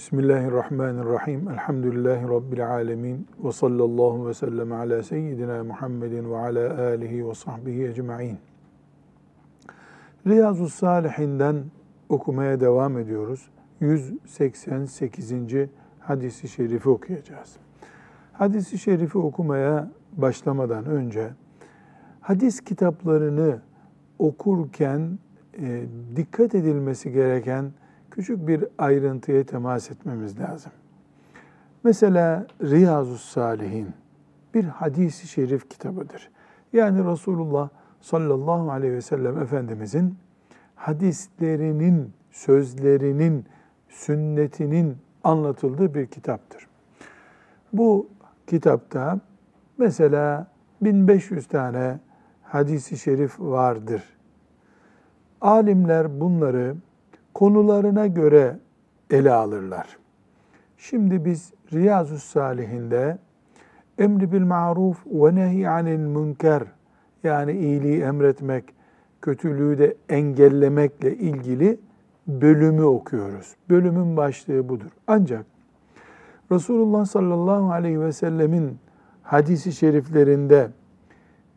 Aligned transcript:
Bismillahirrahmanirrahim. 0.00 1.48
Elhamdülillahi 1.48 2.28
Rabbil 2.28 2.70
alemin. 2.70 3.26
Ve 3.44 3.52
sallallahu 3.52 4.28
ve 4.28 4.34
sellem 4.34 4.72
ala 4.72 5.02
seyyidina 5.02 5.64
Muhammedin 5.64 6.30
ve 6.30 6.36
ala 6.36 6.82
alihi 6.82 7.28
ve 7.28 7.34
sahbihi 7.34 7.84
ecma'in. 7.84 8.38
Riyazu 10.26 10.68
Salihinden 10.68 11.64
okumaya 12.08 12.60
devam 12.60 12.98
ediyoruz. 12.98 13.50
188. 13.80 15.32
hadisi 15.98 16.48
şerifi 16.48 16.88
okuyacağız. 16.88 17.56
Hadisi 18.32 18.78
şerifi 18.78 19.18
okumaya 19.18 19.90
başlamadan 20.12 20.84
önce 20.86 21.30
hadis 22.20 22.60
kitaplarını 22.60 23.60
okurken 24.18 25.18
e, 25.58 25.82
dikkat 26.16 26.54
edilmesi 26.54 27.12
gereken 27.12 27.72
küçük 28.10 28.48
bir 28.48 28.64
ayrıntıya 28.78 29.44
temas 29.44 29.90
etmemiz 29.90 30.40
lazım. 30.40 30.72
Mesela 31.84 32.46
Riyazu 32.62 33.18
Salihin 33.18 33.88
bir 34.54 34.64
hadisi 34.64 35.28
şerif 35.28 35.70
kitabıdır. 35.70 36.30
Yani 36.72 37.12
Resulullah 37.12 37.68
sallallahu 38.00 38.70
aleyhi 38.70 38.92
ve 38.94 39.00
sellem 39.00 39.38
Efendimizin 39.38 40.16
hadislerinin, 40.74 42.12
sözlerinin, 42.30 43.44
sünnetinin 43.88 44.96
anlatıldığı 45.24 45.94
bir 45.94 46.06
kitaptır. 46.06 46.68
Bu 47.72 48.08
kitapta 48.46 49.20
mesela 49.78 50.46
1500 50.80 51.48
tane 51.48 51.98
hadisi 52.42 52.98
şerif 52.98 53.40
vardır. 53.40 54.02
Alimler 55.40 56.20
bunları 56.20 56.76
konularına 57.34 58.06
göre 58.06 58.58
ele 59.10 59.32
alırlar. 59.32 59.98
Şimdi 60.78 61.24
biz 61.24 61.52
Riyazu 61.72 62.18
Salihinde 62.18 63.18
emri 63.98 64.32
bil 64.32 64.42
maruf 64.42 65.06
ve 65.06 65.34
nehy 65.34 65.68
anil 65.68 65.98
münker 65.98 66.62
yani 67.24 67.52
iyiliği 67.52 68.02
emretmek, 68.02 68.64
kötülüğü 69.22 69.78
de 69.78 69.96
engellemekle 70.08 71.16
ilgili 71.16 71.78
bölümü 72.26 72.82
okuyoruz. 72.82 73.56
Bölümün 73.70 74.16
başlığı 74.16 74.68
budur. 74.68 74.90
Ancak 75.06 75.46
Resulullah 76.52 77.04
sallallahu 77.04 77.72
aleyhi 77.72 78.00
ve 78.00 78.12
sellemin 78.12 78.78
hadisi 79.22 79.72
şeriflerinde 79.72 80.70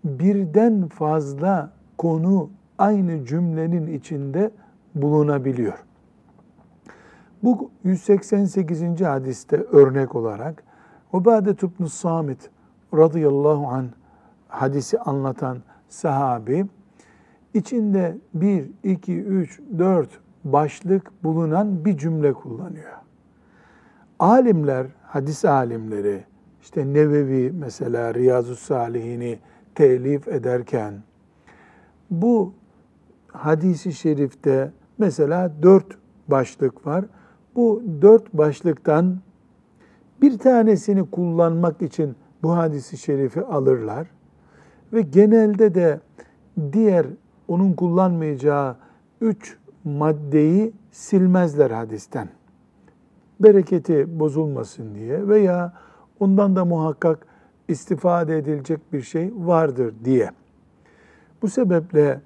birden 0.04 0.88
fazla 0.88 1.72
konu 1.98 2.50
aynı 2.78 3.26
cümlenin 3.26 3.88
içinde 3.88 4.52
bulunabiliyor. 4.95 5.83
Bu 7.44 7.72
188. 7.83 9.02
hadiste 9.02 9.58
örnek 9.58 10.16
olarak 10.16 10.63
Ubadet 11.13 11.63
ibn 11.63 11.86
Samit 11.86 12.49
radıyallahu 12.94 13.67
an 13.67 13.89
hadisi 14.47 14.99
anlatan 14.99 15.58
sahabi 15.89 16.65
içinde 17.53 18.17
1, 18.33 18.71
2, 18.83 19.17
3, 19.21 19.59
4 19.77 20.09
başlık 20.43 21.23
bulunan 21.23 21.86
bir 21.86 21.98
cümle 21.98 22.33
kullanıyor. 22.33 22.92
Alimler, 24.20 24.87
hadis 25.08 25.45
alimleri, 25.45 26.23
işte 26.61 26.93
Nevevi 26.93 27.52
mesela 27.52 28.14
Riyazu 28.14 28.55
Salihini 28.55 29.39
telif 29.76 30.27
ederken 30.27 30.93
bu 32.11 32.53
hadisi 33.27 33.93
şerifte 33.93 34.71
mesela 35.03 35.52
dört 35.64 35.86
başlık 36.27 36.87
var. 36.87 37.05
Bu 37.55 37.83
dört 38.02 38.33
başlıktan 38.33 39.17
bir 40.21 40.37
tanesini 40.37 41.11
kullanmak 41.11 41.81
için 41.81 42.15
bu 42.43 42.55
hadisi 42.58 42.97
şerifi 42.97 43.41
alırlar 43.41 44.08
ve 44.93 45.02
genelde 45.02 45.75
de 45.75 45.99
diğer 46.73 47.05
onun 47.47 47.73
kullanmayacağı 47.73 48.75
üç 49.21 49.58
maddeyi 49.83 50.73
silmezler 50.91 51.71
hadisten. 51.71 52.30
Bereketi 53.39 54.20
bozulmasın 54.20 54.95
diye 54.95 55.27
veya 55.27 55.73
ondan 56.20 56.55
da 56.55 56.65
muhakkak 56.65 57.25
istifade 57.67 58.37
edilecek 58.37 58.93
bir 58.93 59.02
şey 59.02 59.33
vardır 59.35 59.93
diye. 60.05 60.31
Bu 61.41 61.49
sebeple 61.49 62.21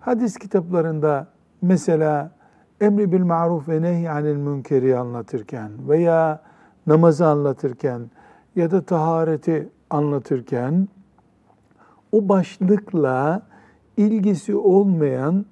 hadis 0.00 0.38
kitaplarında 0.38 1.35
mesela 1.62 2.30
emri 2.80 3.12
bil 3.12 3.24
maruf 3.24 3.68
ve 3.68 3.82
nehy 3.82 4.10
anil 4.10 4.36
münkeri 4.36 4.98
anlatırken 4.98 5.70
veya 5.88 6.42
namazı 6.86 7.26
anlatırken 7.26 8.10
ya 8.56 8.70
da 8.70 8.82
tahareti 8.82 9.68
anlatırken 9.90 10.88
o 12.12 12.28
başlıkla 12.28 13.42
ilgisi 13.96 14.56
olmayan 14.56 15.46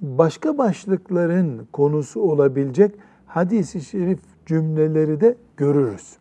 başka 0.00 0.58
başlıkların 0.58 1.68
konusu 1.72 2.20
olabilecek 2.20 2.94
hadisi 3.26 3.80
şerif 3.80 4.20
cümleleri 4.46 5.20
de 5.20 5.36
görürüz. 5.56 6.16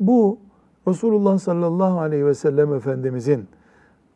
Bu 0.00 0.38
Resulullah 0.88 1.38
sallallahu 1.38 2.00
aleyhi 2.00 2.26
ve 2.26 2.34
sellem 2.34 2.74
Efendimizin 2.74 3.48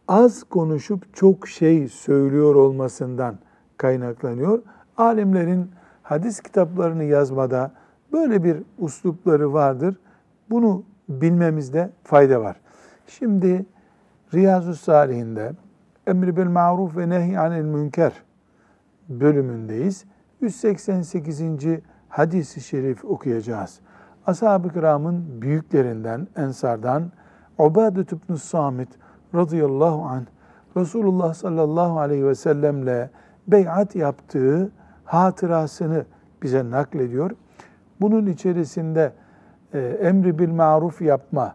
az 0.08 0.44
konuşup 0.44 1.14
çok 1.16 1.48
şey 1.48 1.88
söylüyor 1.88 2.54
olmasından 2.54 3.38
kaynaklanıyor. 3.82 4.62
Alimlerin 4.96 5.70
hadis 6.02 6.40
kitaplarını 6.40 7.04
yazmada 7.04 7.70
böyle 8.12 8.44
bir 8.44 8.56
uslupları 8.78 9.52
vardır. 9.52 9.96
Bunu 10.50 10.82
bilmemizde 11.08 11.90
fayda 12.04 12.40
var. 12.40 12.56
Şimdi 13.06 13.66
Riyazu 14.34 14.74
Salihinde 14.74 15.52
Emri 16.06 16.36
bil 16.36 16.46
maruf 16.46 16.96
ve 16.96 17.08
nehy 17.08 17.38
anil 17.38 17.64
münker 17.64 18.12
bölümündeyiz. 19.08 20.04
188. 20.40 21.40
hadisi 22.08 22.60
şerif 22.60 23.04
okuyacağız. 23.04 23.80
Ashab-ı 24.26 24.72
kiramın 24.72 25.42
büyüklerinden, 25.42 26.28
ensardan 26.36 27.12
Ubadet 27.58 28.12
ibn 28.12 28.34
Samit 28.34 28.88
radıyallahu 29.34 30.02
anh 30.02 30.24
Resulullah 30.76 31.34
sallallahu 31.34 32.00
aleyhi 32.00 32.26
ve 32.26 32.34
sellemle 32.34 33.10
beyat 33.46 33.96
yaptığı 33.96 34.70
hatırasını 35.04 36.04
bize 36.42 36.70
naklediyor. 36.70 37.30
Bunun 38.00 38.26
içerisinde 38.26 39.12
e, 39.74 39.78
emri 39.80 40.38
bil 40.38 40.48
maruf 40.48 41.02
yapma, 41.02 41.54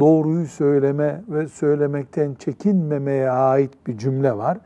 doğruyu 0.00 0.46
söyleme 0.46 1.22
ve 1.28 1.48
söylemekten 1.48 2.34
çekinmemeye 2.34 3.30
ait 3.30 3.86
bir 3.86 3.98
cümle 3.98 4.36
var. 4.36 4.58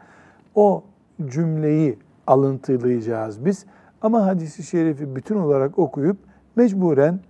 O 0.54 0.84
cümleyi 1.26 1.98
alıntılayacağız 2.26 3.44
biz. 3.44 3.66
Ama 4.02 4.26
hadisi 4.26 4.62
şerifi 4.62 5.16
bütün 5.16 5.36
olarak 5.36 5.78
okuyup 5.78 6.16
mecburen 6.56 7.20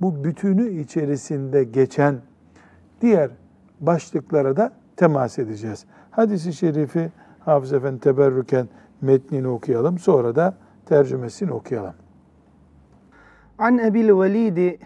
bu 0.00 0.24
bütünü 0.24 0.70
içerisinde 0.70 1.64
geçen 1.64 2.16
diğer 3.00 3.30
başlıklara 3.80 4.56
da 4.56 4.72
temas 4.96 5.38
edeceğiz. 5.38 5.84
Hadisi 6.10 6.52
şerifi 6.52 7.10
Hafız 7.40 7.72
Efendi 7.72 8.00
teberrüken 8.00 8.68
metnini 9.01 9.47
okuyalım. 9.47 9.99
Sonra 9.99 10.35
da 10.35 10.57
tercümesini 10.85 11.51
okuyalım. 11.51 11.93
An 13.57 13.77
Ebil 13.77 14.09
Velidi 14.09 14.79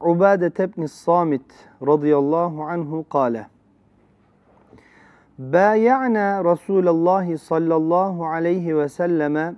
Ubade 0.00 0.64
ibn 0.64 0.86
Samit 0.86 1.42
radıyallahu 1.86 2.62
anhu 2.62 3.04
kâle 3.08 3.46
بايعنا 5.38 6.40
رسول 6.40 6.88
الله 6.88 7.36
صلى 7.36 7.74
الله 7.76 8.26
عليه 8.26 8.74
وسلم 8.74 9.56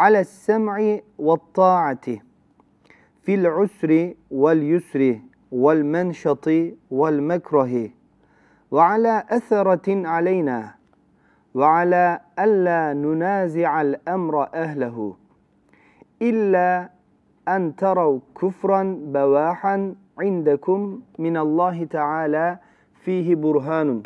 على 0.00 0.20
السمع 0.20 0.98
والطاعة 1.18 2.06
في 3.22 3.34
العسر 3.34 4.14
واليسر 4.30 5.18
والمنشط 5.52 6.50
والمكره 6.90 7.90
وعلى 8.70 9.24
أثرة 9.30 10.08
علينا 10.08 10.74
ve 11.57 11.65
ala 11.65 12.19
alla 12.37 12.93
nunazi'al 12.93 13.95
emra 14.07 14.49
ehlehu 14.53 15.15
illa 16.19 16.89
en 17.47 17.71
terav 17.73 18.19
kufran 18.33 19.13
bevahan 19.13 19.95
indekum 20.21 21.01
minallahi 21.17 21.87
teala 21.87 22.59
fihi 23.03 23.35
burhanun 23.43 24.03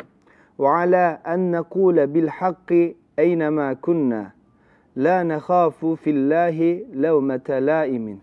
ve 0.58 0.68
ala 0.68 1.20
en 1.24 1.52
nekule 1.52 2.14
bil 2.14 2.28
hakki 2.28 2.96
eynema 3.18 3.74
kunna 3.74 4.32
la 4.96 5.24
nekhafu 5.24 5.96
fillahi 5.96 6.86
levmete 7.02 7.66
laimin. 7.66 8.20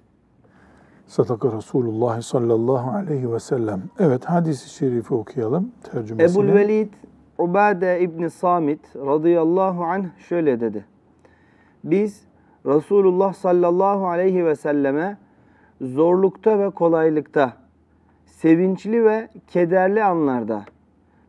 Sadaka 1.08 1.52
Resulullah 1.58 2.22
sallallahu 2.22 2.92
aleyhi 2.92 3.34
ve 3.34 3.40
sellem. 3.40 3.82
Evet 4.00 4.26
hadisi 4.26 4.70
şerifi 4.70 5.14
okuyalım 5.14 5.72
tercümesini. 5.92 6.42
Ebul 6.42 6.54
Velid 6.54 6.94
Ubade 7.40 8.00
İbni 8.02 8.30
Samit 8.30 8.96
radıyallahu 8.96 9.84
anh 9.84 10.06
şöyle 10.18 10.60
dedi. 10.60 10.86
Biz 11.84 12.24
Resulullah 12.66 13.34
sallallahu 13.34 14.08
aleyhi 14.08 14.46
ve 14.46 14.56
selleme 14.56 15.18
zorlukta 15.82 16.60
ve 16.60 16.70
kolaylıkta, 16.70 17.54
sevinçli 18.26 19.06
ve 19.06 19.28
kederli 19.48 20.04
anlarda, 20.04 20.66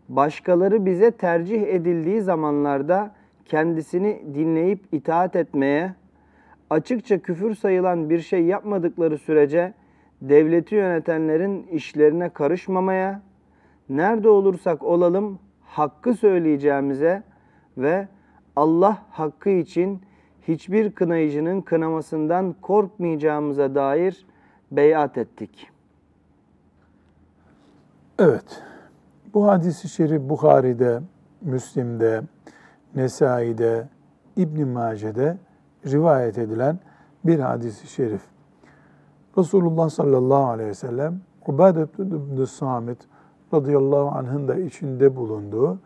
başkaları 0.09 0.87
bize 0.87 1.11
tercih 1.11 1.63
edildiği 1.63 2.21
zamanlarda 2.21 3.15
kendisini 3.45 4.23
dinleyip 4.35 4.81
itaat 4.93 5.37
etmeye, 5.37 5.95
açıkça 6.71 7.19
küfür 7.19 7.55
sayılan 7.55 8.11
bir 8.11 8.21
şey 8.21 8.45
yapmadıkları 8.45 9.19
sürece 9.19 9.75
devleti 10.23 10.75
yönetenlerin 10.75 11.67
işlerine 11.67 12.29
karışmamaya, 12.29 13.23
nerede 13.89 14.29
olursak 14.29 14.83
olalım 14.83 15.39
hakkı 15.71 16.15
söyleyeceğimize 16.15 17.23
ve 17.79 18.09
Allah 18.57 19.03
hakkı 19.11 19.51
için 19.51 20.03
hiçbir 20.49 20.93
kınayıcının 20.93 21.61
kınamasından 21.61 22.55
korkmayacağımıza 22.63 23.75
dair 23.75 24.27
beyat 24.73 25.19
ettik. 25.19 25.71
Evet. 28.19 28.63
Bu 29.35 29.47
hadisi 29.47 29.89
şerif 29.89 30.23
Bukhari'de, 30.29 31.01
Müslim'de, 31.41 32.23
Nesai'de, 32.95 33.89
İbn 34.37 34.69
Mace'de 34.69 35.37
rivayet 35.87 36.39
edilen 36.39 36.79
bir 37.25 37.39
hadisi 37.39 37.87
şerif. 37.87 38.23
Resulullah 39.39 39.89
sallallahu 39.89 40.47
aleyhi 40.47 40.71
ve 40.71 40.75
sellem 40.75 41.21
Ubade 41.47 41.83
ibn 41.99 42.45
Samit 42.45 42.99
radıyallahu 43.55 44.09
anh'ın 44.09 44.49
da 44.49 44.55
içinde 44.55 45.17
bulunduğu 45.17 45.79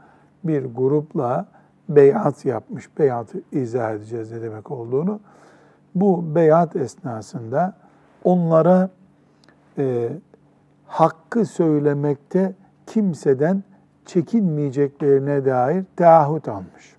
bir 0.44 0.64
grupla 0.64 1.46
beyat 1.88 2.44
yapmış. 2.44 2.98
Beyatı 2.98 3.42
izah 3.52 3.92
edeceğiz 3.92 4.32
ne 4.32 4.42
demek 4.42 4.70
olduğunu. 4.70 5.20
Bu 5.94 6.34
beyat 6.34 6.76
esnasında 6.76 7.74
onlara 8.24 8.90
e, 9.78 10.08
hakkı 10.86 11.44
söylemekte 11.44 12.54
kimseden 12.86 13.62
çekinmeyeceklerine 14.06 15.44
dair 15.44 15.84
taahhüt 15.96 16.48
almış. 16.48 16.96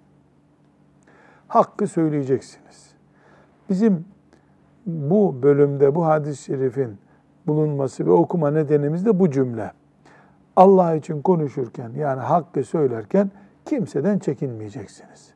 Hakkı 1.47 1.87
söyleyeceksiniz. 1.87 2.93
Bizim 3.69 4.05
bu 4.85 5.43
bölümde 5.43 5.95
bu 5.95 6.05
hadis-i 6.05 6.43
şerifin 6.43 6.97
bulunması 7.47 8.05
ve 8.05 8.11
okuma 8.11 8.51
nedenimiz 8.51 9.05
de 9.05 9.19
bu 9.19 9.31
cümle. 9.31 9.71
Allah 10.55 10.95
için 10.95 11.21
konuşurken 11.21 11.91
yani 11.97 12.21
hakkı 12.21 12.63
söylerken 12.63 13.31
kimseden 13.65 14.19
çekinmeyeceksiniz. 14.19 15.33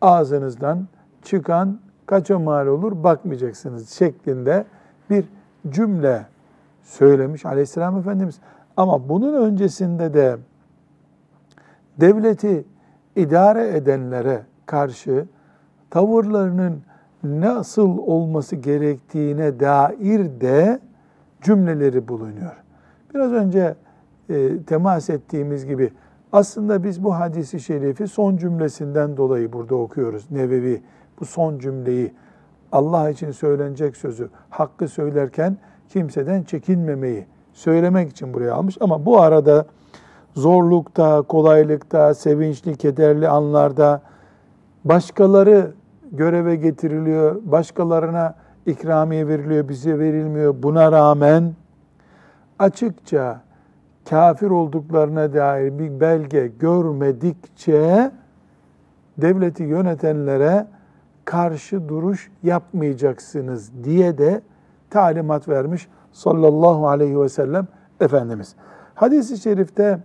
Ağzınızdan 0.00 0.88
çıkan 1.22 1.78
kaça 2.06 2.38
mal 2.38 2.66
olur 2.66 3.04
bakmayacaksınız 3.04 3.90
şeklinde 3.90 4.64
bir 5.10 5.24
cümle 5.68 6.26
söylemiş 6.82 7.46
Aleyhisselam 7.46 7.98
Efendimiz. 7.98 8.40
Ama 8.76 9.08
bunun 9.08 9.34
öncesinde 9.34 10.14
de 10.14 10.36
devleti 12.00 12.64
idare 13.16 13.76
edenlere 13.76 14.42
karşı 14.66 15.26
tavırlarının 15.90 16.82
nasıl 17.24 17.98
olması 17.98 18.56
gerektiğine 18.56 19.60
dair 19.60 20.40
de 20.40 20.80
cümleleri 21.40 22.08
bulunuyor. 22.08 22.56
Biraz 23.14 23.32
önce 23.32 23.74
e, 24.28 24.62
temas 24.62 25.10
ettiğimiz 25.10 25.66
gibi 25.66 25.92
aslında 26.32 26.84
biz 26.84 27.04
bu 27.04 27.14
hadisi 27.14 27.60
şerifi 27.60 28.08
son 28.08 28.36
cümlesinden 28.36 29.16
dolayı 29.16 29.52
burada 29.52 29.74
okuyoruz. 29.74 30.30
Nevevi 30.30 30.82
bu 31.20 31.24
son 31.24 31.58
cümleyi 31.58 32.12
Allah 32.72 33.10
için 33.10 33.30
söylenecek 33.30 33.96
sözü 33.96 34.28
hakkı 34.50 34.88
söylerken 34.88 35.56
kimseden 35.88 36.42
çekinmemeyi 36.42 37.26
söylemek 37.52 38.10
için 38.10 38.34
buraya 38.34 38.54
almış. 38.54 38.76
Ama 38.80 39.06
bu 39.06 39.20
arada 39.20 39.66
zorlukta, 40.34 41.22
kolaylıkta, 41.22 42.14
sevinçli, 42.14 42.76
kederli 42.76 43.28
anlarda 43.28 44.02
başkaları 44.84 45.72
göreve 46.12 46.56
getiriliyor, 46.56 47.36
başkalarına 47.44 48.34
ikramiye 48.66 49.28
veriliyor, 49.28 49.68
bize 49.68 49.98
verilmiyor. 49.98 50.54
Buna 50.62 50.92
rağmen 50.92 51.54
açıkça 52.58 53.40
kafir 54.10 54.50
olduklarına 54.50 55.34
dair 55.34 55.78
bir 55.78 56.00
belge 56.00 56.46
görmedikçe 56.46 58.10
devleti 59.18 59.62
yönetenlere 59.62 60.66
karşı 61.24 61.88
duruş 61.88 62.30
yapmayacaksınız 62.42 63.84
diye 63.84 64.18
de 64.18 64.40
talimat 64.90 65.48
vermiş 65.48 65.88
sallallahu 66.12 66.88
aleyhi 66.88 67.20
ve 67.20 67.28
sellem 67.28 67.68
Efendimiz. 68.00 68.54
Hadis-i 68.94 69.38
şerifte 69.38 69.98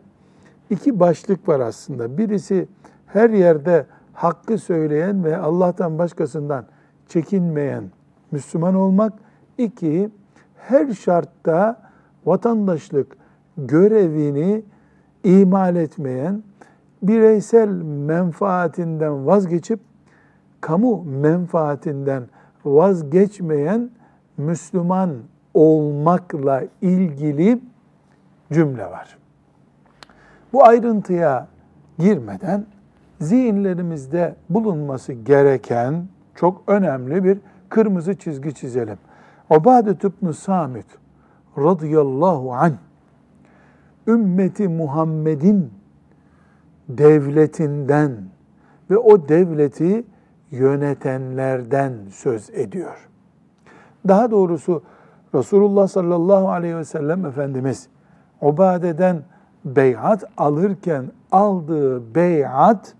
iki 0.69 0.99
başlık 0.99 1.49
var 1.49 1.59
aslında. 1.59 2.17
Birisi 2.17 2.67
her 3.05 3.29
yerde 3.29 3.85
hakkı 4.13 4.57
söyleyen 4.57 5.23
ve 5.23 5.37
Allah'tan 5.37 5.99
başkasından 5.99 6.65
çekinmeyen 7.07 7.83
Müslüman 8.31 8.75
olmak. 8.75 9.13
İki, 9.57 10.09
her 10.55 10.93
şartta 10.93 11.81
vatandaşlık 12.25 13.16
görevini 13.57 14.63
ihmal 15.23 15.75
etmeyen, 15.75 16.43
bireysel 17.01 17.69
menfaatinden 17.83 19.27
vazgeçip 19.27 19.79
kamu 20.61 21.03
menfaatinden 21.03 22.23
vazgeçmeyen 22.65 23.89
Müslüman 24.37 25.13
olmakla 25.53 26.63
ilgili 26.81 27.59
cümle 28.51 28.85
var. 28.85 29.17
Bu 30.53 30.65
ayrıntıya 30.65 31.47
girmeden 31.99 32.65
zihinlerimizde 33.21 34.35
bulunması 34.49 35.13
gereken 35.13 36.07
çok 36.35 36.63
önemli 36.67 37.23
bir 37.23 37.39
kırmızı 37.69 38.15
çizgi 38.15 38.53
çizelim. 38.53 38.97
Ubadet 39.49 40.03
ibn 40.03 40.31
Samit 40.31 40.85
radıyallahu 41.57 42.53
anh 42.53 42.73
ümmeti 44.07 44.67
Muhammed'in 44.67 45.71
devletinden 46.89 48.11
ve 48.89 48.97
o 48.97 49.29
devleti 49.29 50.03
yönetenlerden 50.51 51.93
söz 52.09 52.49
ediyor. 52.49 53.09
Daha 54.07 54.31
doğrusu 54.31 54.83
Resulullah 55.35 55.87
sallallahu 55.87 56.49
aleyhi 56.49 56.77
ve 56.77 56.85
sellem 56.85 57.25
Efendimiz 57.25 57.87
Ubade'den 58.41 59.23
beyat 59.65 60.23
alırken 60.37 61.05
aldığı 61.31 62.15
beyat 62.15 62.93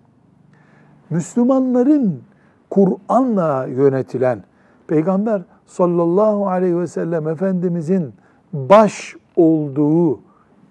Müslümanların 1.10 2.22
Kur'an'la 2.70 3.66
yönetilen 3.66 4.44
Peygamber 4.88 5.42
sallallahu 5.66 6.48
aleyhi 6.48 6.80
ve 6.80 6.88
sellem 6.88 7.28
Efendimizin 7.28 8.14
baş 8.54 9.16
olduğu 9.36 10.27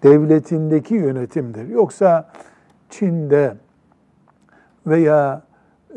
devletindeki 0.07 0.95
yönetimdir. 0.95 1.69
Yoksa 1.69 2.29
Çin'de 2.91 3.57
veya 4.87 5.43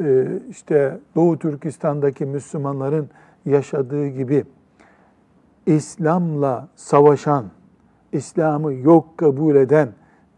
e, 0.03 0.27
işte 0.49 0.99
Doğu 1.15 1.39
Türkistan'daki 1.39 2.25
Müslümanların 2.25 3.09
yaşadığı 3.45 4.07
gibi 4.07 4.45
İslam'la 5.65 6.67
savaşan, 6.75 7.45
İslam'ı 8.11 8.73
yok 8.73 9.17
kabul 9.17 9.55
eden 9.55 9.89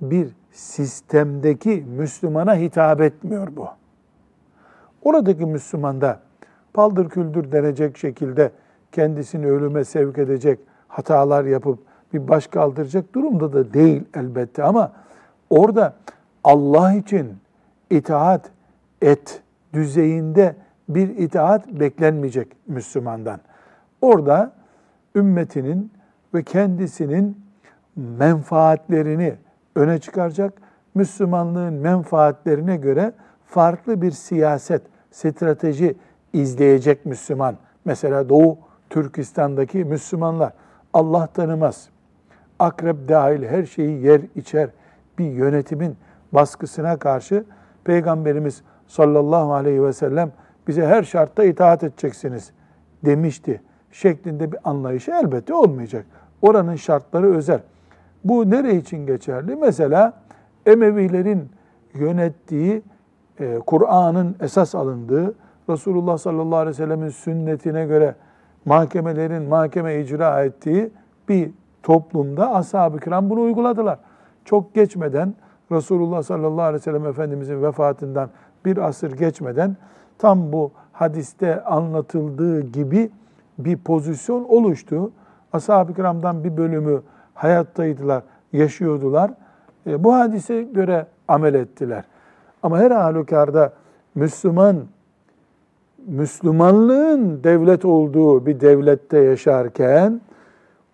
bir 0.01 0.29
sistemdeki 0.51 1.85
Müslümana 1.97 2.55
hitap 2.55 3.01
etmiyor 3.01 3.47
bu. 3.55 3.67
Oradaki 5.01 5.45
Müslüman 5.45 6.01
da 6.01 6.19
paldır 6.73 7.09
küldür 7.09 7.51
denecek 7.51 7.97
şekilde 7.97 8.51
kendisini 8.91 9.47
ölüme 9.47 9.83
sevk 9.83 10.17
edecek 10.17 10.59
hatalar 10.87 11.45
yapıp 11.45 11.79
bir 12.13 12.27
baş 12.27 12.47
kaldıracak 12.47 13.15
durumda 13.15 13.53
da 13.53 13.73
değil 13.73 14.03
elbette 14.15 14.63
ama 14.63 14.91
orada 15.49 15.95
Allah 16.43 16.93
için 16.93 17.37
itaat 17.89 18.51
et 19.01 19.41
düzeyinde 19.73 20.55
bir 20.89 21.17
itaat 21.17 21.67
beklenmeyecek 21.67 22.47
Müslümandan. 22.67 23.39
Orada 24.01 24.51
ümmetinin 25.15 25.91
ve 26.33 26.43
kendisinin 26.43 27.37
menfaatlerini 27.95 29.33
öne 29.75 29.99
çıkaracak, 29.99 30.53
Müslümanlığın 30.95 31.73
menfaatlerine 31.73 32.77
göre 32.77 33.13
farklı 33.45 34.01
bir 34.01 34.11
siyaset, 34.11 34.81
strateji 35.11 35.95
izleyecek 36.33 37.05
Müslüman. 37.05 37.55
Mesela 37.85 38.29
Doğu 38.29 38.57
Türkistan'daki 38.89 39.85
Müslümanlar 39.85 40.53
Allah 40.93 41.27
tanımaz. 41.27 41.89
Akrep 42.61 43.09
dahil 43.09 43.43
her 43.43 43.65
şeyi 43.65 44.03
yer 44.05 44.21
içer 44.35 44.69
bir 45.19 45.25
yönetimin 45.25 45.97
baskısına 46.31 46.97
karşı 46.97 47.43
Peygamberimiz 47.83 48.61
sallallahu 48.87 49.53
aleyhi 49.53 49.83
ve 49.83 49.93
sellem 49.93 50.31
bize 50.67 50.85
her 50.85 51.03
şartta 51.03 51.43
itaat 51.43 51.83
edeceksiniz 51.83 52.51
demişti. 53.05 53.61
şeklinde 53.91 54.51
bir 54.51 54.59
anlayışı 54.63 55.11
elbette 55.11 55.53
olmayacak. 55.53 56.05
Oranın 56.41 56.75
şartları 56.75 57.35
özel. 57.35 57.59
Bu 58.23 58.49
nere 58.49 58.75
için 58.75 59.05
geçerli? 59.05 59.55
Mesela 59.55 60.13
Emevilerin 60.65 61.49
yönettiği, 61.93 62.81
e, 63.39 63.59
Kur'an'ın 63.67 64.35
esas 64.39 64.75
alındığı, 64.75 65.33
Resulullah 65.69 66.17
sallallahu 66.17 66.59
aleyhi 66.59 66.69
ve 66.69 66.83
sellemin 66.83 67.09
sünnetine 67.09 67.85
göre 67.85 68.15
mahkemelerin 68.65 69.43
mahkeme 69.43 69.99
icra 69.99 70.43
ettiği 70.43 70.91
bir 71.29 71.51
toplumda 71.83 72.55
ashab-ı 72.55 72.99
kiram 72.99 73.29
bunu 73.29 73.41
uyguladılar. 73.41 73.99
Çok 74.45 74.73
geçmeden 74.73 75.35
Resulullah 75.71 76.23
sallallahu 76.23 76.61
aleyhi 76.61 76.75
ve 76.75 76.83
sellem 76.83 77.05
Efendimizin 77.05 77.63
vefatından 77.63 78.29
bir 78.65 78.77
asır 78.77 79.11
geçmeden 79.11 79.77
tam 80.17 80.51
bu 80.53 80.71
hadiste 80.91 81.63
anlatıldığı 81.63 82.61
gibi 82.61 83.11
bir 83.57 83.77
pozisyon 83.77 84.43
oluştu. 84.43 85.11
Ashab-ı 85.53 85.93
kiramdan 85.93 86.43
bir 86.43 86.57
bölümü 86.57 87.01
hayattaydılar, 87.33 88.23
yaşıyordular. 88.53 89.31
E, 89.87 90.03
bu 90.03 90.13
hadise 90.13 90.63
göre 90.63 91.05
amel 91.27 91.53
ettiler. 91.53 92.03
Ama 92.63 92.79
her 92.79 92.91
halükarda 92.91 93.73
Müslüman, 94.15 94.77
Müslümanlığın 96.07 97.43
devlet 97.43 97.85
olduğu 97.85 98.45
bir 98.45 98.59
devlette 98.59 99.17
yaşarken 99.17 100.21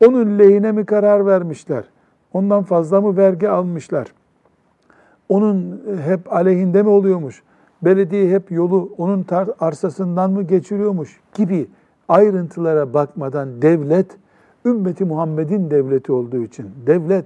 onun 0.05 0.39
lehine 0.39 0.71
mi 0.71 0.85
karar 0.85 1.25
vermişler? 1.25 1.83
Ondan 2.33 2.63
fazla 2.63 3.01
mı 3.01 3.17
vergi 3.17 3.49
almışlar? 3.49 4.13
Onun 5.29 5.83
hep 6.05 6.33
aleyhinde 6.33 6.83
mi 6.83 6.89
oluyormuş? 6.89 7.43
Belediye 7.81 8.29
hep 8.29 8.51
yolu 8.51 8.93
onun 8.97 9.25
arsasından 9.59 10.31
mı 10.31 10.43
geçiriyormuş 10.43 11.19
gibi 11.33 11.67
ayrıntılara 12.07 12.93
bakmadan 12.93 13.61
devlet 13.61 14.17
ümmeti 14.65 15.05
Muhammed'in 15.05 15.71
devleti 15.71 16.11
olduğu 16.11 16.43
için, 16.43 16.69
devlet 16.87 17.25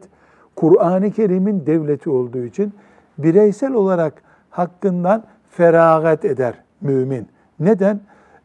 Kur'an-ı 0.55 1.11
Kerim'in 1.11 1.65
devleti 1.65 2.09
olduğu 2.09 2.43
için 2.43 2.73
bireysel 3.17 3.73
olarak 3.73 4.13
hakkından 4.49 5.23
feragat 5.49 6.25
eder 6.25 6.53
mümin. 6.81 7.27
Neden? 7.59 7.99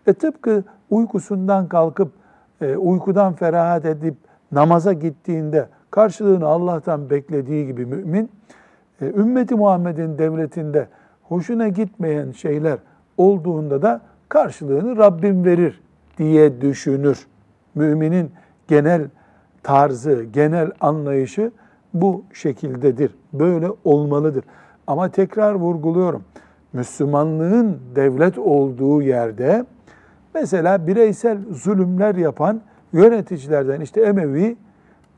E 0.06 0.12
tıpkı 0.12 0.64
uykusundan 0.90 1.68
kalkıp 1.68 2.12
e, 2.60 2.76
uykudan 2.76 3.32
ferahat 3.32 3.84
edip 3.84 4.14
namaza 4.52 4.92
gittiğinde 4.92 5.68
karşılığını 5.90 6.46
Allah'tan 6.46 7.10
beklediği 7.10 7.66
gibi 7.66 7.86
mümin, 7.86 8.30
e, 9.00 9.06
ümmeti 9.06 9.54
Muhammed'in 9.54 10.18
devletinde 10.18 10.88
hoşuna 11.22 11.68
gitmeyen 11.68 12.32
şeyler 12.32 12.78
olduğunda 13.16 13.82
da 13.82 14.00
karşılığını 14.28 14.96
Rabbim 14.96 15.44
verir 15.44 15.80
diye 16.18 16.60
düşünür. 16.60 17.26
Müminin 17.74 18.30
genel 18.68 19.08
tarzı, 19.62 20.22
genel 20.22 20.70
anlayışı 20.80 21.50
bu 21.94 22.24
şekildedir. 22.32 23.14
Böyle 23.32 23.68
olmalıdır. 23.84 24.44
Ama 24.86 25.08
tekrar 25.08 25.54
vurguluyorum. 25.54 26.24
Müslümanlığın 26.72 27.78
devlet 27.94 28.38
olduğu 28.38 29.02
yerde 29.02 29.66
mesela 30.40 30.86
bireysel 30.86 31.38
zulümler 31.50 32.14
yapan 32.14 32.60
yöneticilerden 32.92 33.80
işte 33.80 34.00
Emevi 34.00 34.56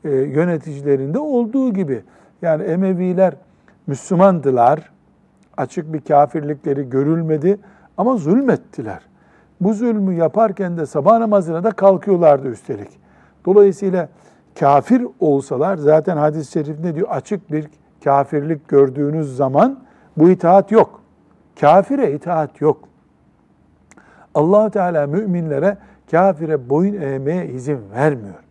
e, 0.03 0.09
yöneticilerinde 0.09 1.19
olduğu 1.19 1.73
gibi 1.73 2.03
yani 2.41 2.63
Emeviler 2.63 3.33
Müslümandılar. 3.87 4.91
Açık 5.57 5.93
bir 5.93 6.01
kafirlikleri 6.01 6.89
görülmedi 6.89 7.59
ama 7.97 8.17
zulmettiler. 8.17 8.99
Bu 9.61 9.73
zulmü 9.73 10.13
yaparken 10.13 10.77
de 10.77 10.85
sabah 10.85 11.19
namazına 11.19 11.63
da 11.63 11.71
kalkıyorlardı 11.71 12.49
üstelik. 12.49 12.89
Dolayısıyla 13.45 14.09
kafir 14.59 15.07
olsalar 15.19 15.77
zaten 15.77 16.17
hadis-i 16.17 16.51
şerif 16.51 16.79
ne 16.79 16.95
diyor? 16.95 17.07
Açık 17.09 17.51
bir 17.51 17.69
kafirlik 18.03 18.67
gördüğünüz 18.67 19.35
zaman 19.35 19.79
bu 20.17 20.29
itaat 20.29 20.71
yok. 20.71 21.01
Kafire 21.59 22.13
itaat 22.13 22.61
yok. 22.61 22.88
Allah 24.39 24.69
Teala 24.69 25.07
müminlere 25.07 25.77
kafire 26.11 26.69
boyun 26.69 27.01
eğmeye 27.01 27.47
izin 27.47 27.79
vermiyor. 27.91 28.43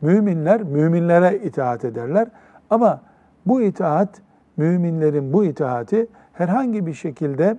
Müminler 0.00 0.62
müminlere 0.62 1.38
itaat 1.38 1.84
ederler 1.84 2.28
ama 2.70 3.00
bu 3.46 3.62
itaat, 3.62 4.08
müminlerin 4.56 5.32
bu 5.32 5.44
itaati 5.44 6.06
herhangi 6.32 6.86
bir 6.86 6.94
şekilde 6.94 7.58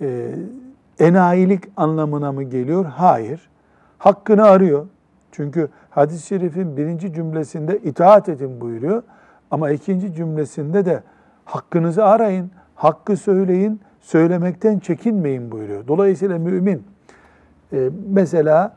e, 0.00 0.34
enayilik 0.98 1.64
anlamına 1.76 2.32
mı 2.32 2.42
geliyor? 2.42 2.84
Hayır. 2.84 3.50
Hakkını 3.98 4.44
arıyor. 4.44 4.86
Çünkü 5.32 5.68
hadis-i 5.90 6.26
şerifin 6.26 6.76
birinci 6.76 7.12
cümlesinde 7.12 7.78
itaat 7.78 8.28
edin 8.28 8.60
buyuruyor. 8.60 9.02
Ama 9.50 9.70
ikinci 9.70 10.14
cümlesinde 10.14 10.84
de 10.84 11.02
hakkınızı 11.44 12.04
arayın, 12.04 12.50
hakkı 12.74 13.16
söyleyin, 13.16 13.80
söylemekten 14.00 14.78
çekinmeyin 14.78 15.50
buyuruyor. 15.50 15.86
Dolayısıyla 15.88 16.38
mümin 16.38 16.82
e, 17.72 17.90
mesela 18.10 18.76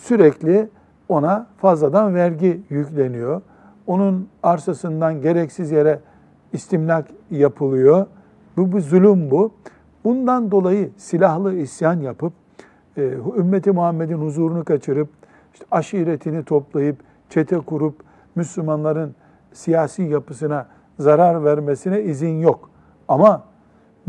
sürekli 0.00 0.68
ona 1.08 1.46
fazladan 1.56 2.14
vergi 2.14 2.60
yükleniyor. 2.70 3.42
Onun 3.86 4.28
arsasından 4.42 5.20
gereksiz 5.20 5.70
yere 5.70 6.00
istimlak 6.52 7.08
yapılıyor. 7.30 8.06
Bu 8.56 8.72
bir 8.72 8.80
zulüm 8.80 9.30
bu. 9.30 9.52
Bundan 10.04 10.50
dolayı 10.50 10.90
silahlı 10.96 11.54
isyan 11.54 12.00
yapıp 12.00 12.32
e, 12.96 13.02
ümmeti 13.36 13.72
Muhammed'in 13.72 14.16
huzurunu 14.16 14.64
kaçırıp 14.64 15.08
işte 15.54 15.66
aşiretini 15.70 16.44
toplayıp 16.44 16.96
çete 17.28 17.58
kurup 17.58 17.94
Müslümanların 18.34 19.14
siyasi 19.52 20.02
yapısına 20.02 20.66
zarar 20.98 21.44
vermesine 21.44 22.02
izin 22.02 22.40
yok. 22.40 22.70
Ama 23.08 23.49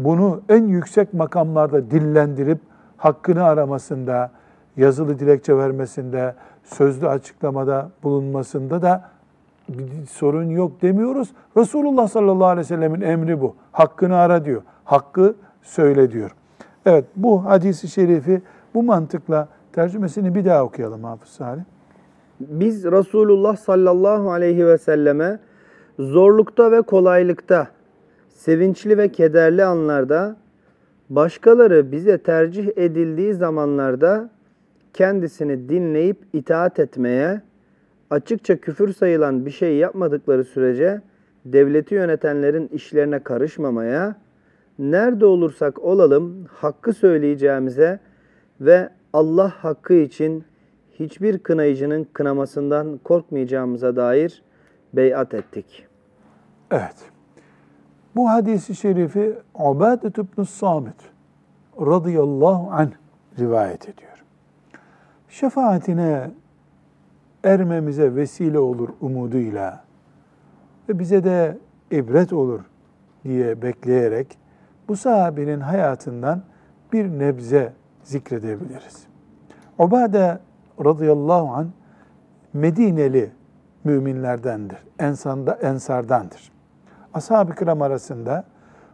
bunu 0.06 0.42
en 0.50 0.68
yüksek 0.68 1.14
makamlarda 1.14 1.92
dillendirip 1.92 2.60
hakkını 2.98 3.44
aramasında, 3.44 4.32
yazılı 4.78 5.20
dilekçe 5.20 5.58
vermesinde, 5.58 6.36
sözlü 6.64 7.08
açıklamada 7.08 7.90
bulunmasında 8.04 8.82
da 8.82 9.04
bir 9.70 10.06
sorun 10.06 10.50
yok 10.50 10.82
demiyoruz. 10.82 11.30
Resulullah 11.58 12.08
sallallahu 12.08 12.48
aleyhi 12.48 12.60
ve 12.60 12.76
sellemin 12.76 13.02
emri 13.02 13.42
bu. 13.42 13.56
Hakkını 13.72 14.16
ara 14.16 14.46
diyor. 14.46 14.62
Hakkı 14.84 15.36
söyle 15.62 16.12
diyor. 16.12 16.32
Evet 16.86 17.06
bu 17.16 17.46
hadisi 17.46 17.88
şerifi 17.88 18.42
bu 18.74 18.84
mantıkla 18.84 19.48
tercümesini 19.74 20.36
bir 20.36 20.46
daha 20.46 20.64
okuyalım 20.64 21.04
Hafız 21.04 21.30
Salih. 21.30 21.62
Biz 22.40 22.86
Resulullah 22.86 23.56
sallallahu 23.56 24.32
aleyhi 24.32 24.68
ve 24.68 24.78
selleme 24.78 25.40
zorlukta 26.00 26.72
ve 26.72 26.82
kolaylıkta, 26.82 27.68
sevinçli 28.42 28.98
ve 28.98 29.10
kederli 29.10 29.64
anlarda, 29.64 30.38
başkaları 31.10 31.92
bize 31.92 32.18
tercih 32.18 32.70
edildiği 32.76 33.34
zamanlarda 33.34 34.30
kendisini 34.94 35.70
dinleyip 35.70 36.18
itaat 36.34 36.80
etmeye, 36.80 37.42
açıkça 38.10 38.58
küfür 38.58 38.94
sayılan 38.94 39.46
bir 39.46 39.52
şey 39.52 39.78
yapmadıkları 39.78 40.44
sürece 40.44 41.02
devleti 41.46 41.96
yönetenlerin 41.96 42.68
işlerine 42.68 43.20
karışmamaya, 43.20 44.16
nerede 44.80 45.26
olursak 45.26 45.80
olalım 45.80 46.46
hakkı 46.54 46.94
söyleyeceğimize 46.94 48.00
ve 48.62 48.90
Allah 49.14 49.50
hakkı 49.50 49.94
için 49.94 50.44
hiçbir 51.00 51.38
kınayıcının 51.38 52.08
kınamasından 52.14 52.98
korkmayacağımıza 53.04 53.96
dair 53.96 54.44
beyat 54.94 55.34
ettik. 55.34 55.86
Evet. 56.72 57.12
Bu 58.16 58.30
hadisi 58.30 58.76
şerifi 58.76 59.34
Ubadet 59.60 60.18
ibn 60.18 60.44
Samit 60.44 60.96
radıyallahu 61.80 62.72
anh 62.72 62.92
rivayet 63.40 63.90
ediyor. 63.90 64.24
Şefaatine 65.30 66.32
ermemize 67.44 68.16
vesile 68.16 68.60
olur 68.60 68.90
umuduyla 69.02 69.84
ve 70.90 71.00
bize 71.00 71.24
de 71.24 71.58
ibret 71.92 72.34
olur 72.34 72.60
diye 73.24 73.62
bekleyerek 73.62 74.38
bu 74.88 74.96
sahabenin 74.96 75.60
hayatından 75.60 76.44
bir 76.94 77.10
nebze 77.10 77.74
zikredebiliriz. 78.04 79.04
Ubade 79.80 80.40
radıyallahu 80.86 81.48
an 81.48 81.72
Medineli 82.54 83.32
müminlerdendir. 83.84 84.78
Ensanda, 85.00 85.54
ensardandır. 85.54 86.52
Ashab-ı 87.14 87.56
kiram 87.56 87.82
arasında 87.82 88.44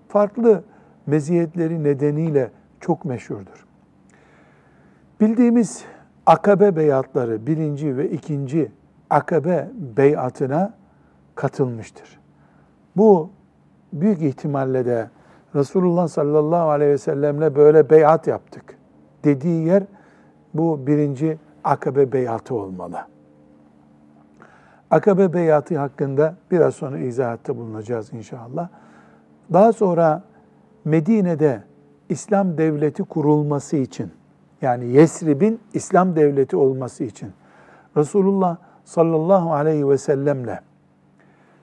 farklı 0.07 0.63
meziyetleri 1.05 1.83
nedeniyle 1.83 2.51
çok 2.79 3.05
meşhurdur. 3.05 3.67
Bildiğimiz 5.21 5.85
akabe 6.25 6.75
beyatları, 6.75 7.47
birinci 7.47 7.97
ve 7.97 8.09
ikinci 8.09 8.71
akabe 9.09 9.69
beyatına 9.97 10.73
katılmıştır. 11.35 12.19
Bu 12.97 13.29
büyük 13.93 14.21
ihtimalle 14.21 14.85
de 14.85 15.09
Resulullah 15.55 16.07
sallallahu 16.07 16.69
aleyhi 16.69 16.91
ve 16.91 16.97
sellemle 16.97 17.55
böyle 17.55 17.89
beyat 17.89 18.27
yaptık 18.27 18.77
dediği 19.23 19.65
yer 19.65 19.83
Bu 20.53 20.87
birinci 20.87 21.37
akabe 21.63 22.11
beyatı 22.11 22.55
olmalı. 22.55 22.97
Akabe 24.91 25.33
beyatı 25.33 25.77
hakkında 25.77 26.35
biraz 26.51 26.75
sonra 26.75 26.97
izahatta 26.97 27.57
bulunacağız 27.57 28.13
inşallah. 28.13 28.69
Daha 29.53 29.73
sonra 29.73 30.23
Medine'de 30.85 31.63
İslam 32.09 32.57
devleti 32.57 33.03
kurulması 33.03 33.77
için 33.77 34.11
yani 34.61 34.85
Yesrib'in 34.85 35.59
İslam 35.73 36.15
devleti 36.15 36.55
olması 36.55 37.03
için 37.03 37.31
Resulullah 37.97 38.57
sallallahu 38.85 39.53
aleyhi 39.53 39.89
ve 39.89 39.97
sellemle 39.97 40.59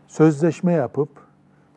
sözleşme 0.07 0.73
yapıp 0.73 1.09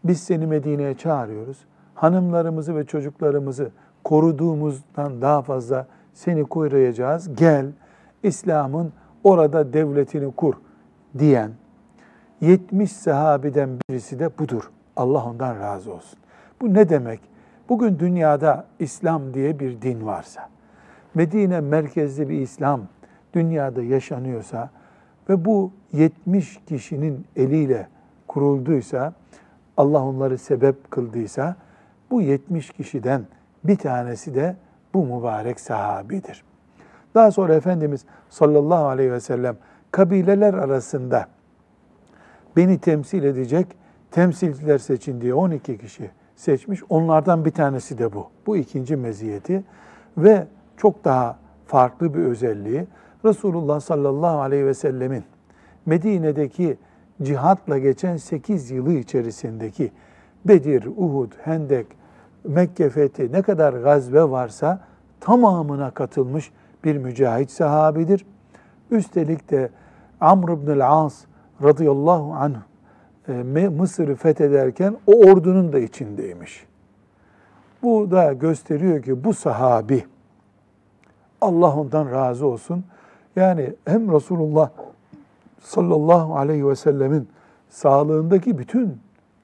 biz 0.03 0.19
seni 0.19 0.47
Medine'ye 0.47 0.97
çağırıyoruz. 0.97 1.57
Hanımlarımızı 1.95 2.75
ve 2.75 2.85
çocuklarımızı 2.85 3.71
koruduğumuzdan 4.03 5.21
daha 5.21 5.41
fazla 5.41 5.87
seni 6.13 6.43
koruyacağız. 6.43 7.35
Gel 7.35 7.65
İslam'ın 8.23 8.93
orada 9.23 9.73
devletini 9.73 10.31
kur 10.31 10.55
diyen 11.19 11.51
70 12.41 12.91
sahabiden 12.91 13.69
birisi 13.89 14.19
de 14.19 14.37
budur. 14.39 14.71
Allah 14.95 15.25
ondan 15.25 15.59
razı 15.59 15.93
olsun. 15.93 16.19
Bu 16.61 16.73
ne 16.73 16.89
demek? 16.89 17.19
Bugün 17.69 17.99
dünyada 17.99 18.65
İslam 18.79 19.33
diye 19.33 19.59
bir 19.59 19.81
din 19.81 20.05
varsa, 20.05 20.49
Medine 21.13 21.61
merkezli 21.61 22.29
bir 22.29 22.41
İslam 22.41 22.81
dünyada 23.33 23.83
yaşanıyorsa 23.83 24.69
ve 25.29 25.45
bu 25.45 25.71
70 25.93 26.59
kişinin 26.65 27.25
eliyle 27.35 27.87
kurulduysa, 28.27 29.13
Allah 29.77 30.03
onları 30.03 30.37
sebep 30.37 30.91
kıldıysa, 30.91 31.55
bu 32.11 32.21
70 32.21 32.71
kişiden 32.71 33.25
bir 33.63 33.75
tanesi 33.75 34.35
de 34.35 34.55
bu 34.93 35.05
mübarek 35.05 35.59
sahabidir. 35.59 36.43
Daha 37.15 37.31
sonra 37.31 37.55
Efendimiz 37.55 38.05
sallallahu 38.29 38.85
aleyhi 38.85 39.11
ve 39.11 39.19
sellem 39.19 39.57
kabileler 39.91 40.53
arasında 40.53 41.27
beni 42.55 42.79
temsil 42.79 43.23
edecek 43.23 43.67
temsilciler 44.11 44.77
seçin 44.77 45.21
diye 45.21 45.33
12 45.33 45.77
kişi 45.77 46.11
seçmiş. 46.35 46.81
Onlardan 46.89 47.45
bir 47.45 47.51
tanesi 47.51 47.97
de 47.97 48.13
bu. 48.13 48.27
Bu 48.47 48.57
ikinci 48.57 48.95
meziyeti 48.95 49.63
ve 50.17 50.47
çok 50.77 51.05
daha 51.05 51.37
farklı 51.65 52.13
bir 52.13 52.19
özelliği 52.19 52.87
Resulullah 53.25 53.79
sallallahu 53.79 54.39
aleyhi 54.39 54.65
ve 54.65 54.73
sellemin 54.73 55.23
Medine'deki 55.85 56.77
cihatla 57.21 57.77
geçen 57.77 58.17
8 58.17 58.71
yılı 58.71 58.93
içerisindeki 58.93 59.91
Bedir, 60.45 60.85
Uhud, 60.97 61.31
Hendek, 61.43 61.87
Mekke 62.43 62.89
fethi 62.89 63.31
ne 63.31 63.41
kadar 63.41 63.73
gazve 63.73 64.29
varsa 64.29 64.81
tamamına 65.19 65.91
katılmış 65.91 66.51
bir 66.83 66.97
mücahit 66.97 67.51
sahabidir. 67.51 68.25
Üstelik 68.91 69.51
de 69.51 69.69
Amr 70.21 70.49
ibn 70.49 70.79
as 70.79 71.25
radıyallahu 71.63 72.33
anh 72.33 72.55
e, 73.27 73.69
Mısır'ı 73.69 74.15
fethederken 74.15 74.97
o 75.07 75.11
ordunun 75.11 75.73
da 75.73 75.79
içindeymiş. 75.79 76.65
Bu 77.83 78.11
da 78.11 78.33
gösteriyor 78.33 79.03
ki 79.03 79.23
bu 79.23 79.33
sahabi 79.33 80.05
Allah 81.41 81.75
ondan 81.75 82.11
razı 82.11 82.47
olsun. 82.47 82.83
Yani 83.35 83.73
hem 83.85 84.13
Resulullah 84.13 84.69
sallallahu 85.61 86.37
aleyhi 86.37 86.67
ve 86.67 86.75
sellemin 86.75 87.29
sağlığındaki 87.69 88.57
bütün 88.57 88.97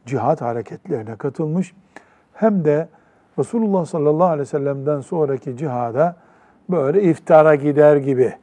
cihat 0.06 0.42
hareketlerine 0.42 1.16
katılmış 1.16 1.74
hem 2.34 2.66
de 2.66 2.88
Resulullah 3.40 3.86
sallallahu 3.86 4.28
aleyhi 4.28 4.40
ve 4.42 4.46
sellem'den 4.46 5.02
sonraki 5.02 5.58
cihada 5.58 6.16
böyle 6.70 7.04
iftara 7.04 7.56
gider 7.56 7.96
gibi 7.96 8.34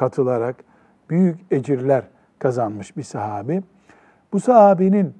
katılarak 0.00 0.56
büyük 1.10 1.38
ecirler 1.50 2.04
kazanmış 2.38 2.96
bir 2.96 3.02
sahabi. 3.02 3.62
Bu 4.32 4.40
sahabinin 4.40 5.14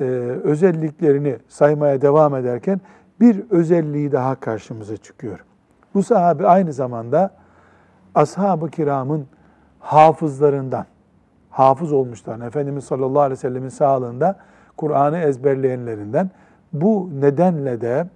e, 0.00 0.04
özelliklerini 0.44 1.36
saymaya 1.48 2.02
devam 2.02 2.34
ederken 2.34 2.80
bir 3.20 3.50
özelliği 3.50 4.12
daha 4.12 4.34
karşımıza 4.34 4.96
çıkıyor. 4.96 5.44
Bu 5.94 6.02
sahabi 6.02 6.46
aynı 6.46 6.72
zamanda 6.72 7.30
ashab-ı 8.14 8.70
kiramın 8.70 9.26
hafızlarından, 9.80 10.86
hafız 11.50 11.92
olmuşlar. 11.92 12.46
Efendimiz 12.46 12.84
sallallahu 12.84 13.20
aleyhi 13.20 13.38
ve 13.38 13.48
sellemin 13.48 13.68
sağlığında 13.68 14.38
Kur'an'ı 14.76 15.18
ezberleyenlerinden. 15.18 16.30
Bu 16.72 17.10
nedenle 17.20 17.80
de 17.80 18.06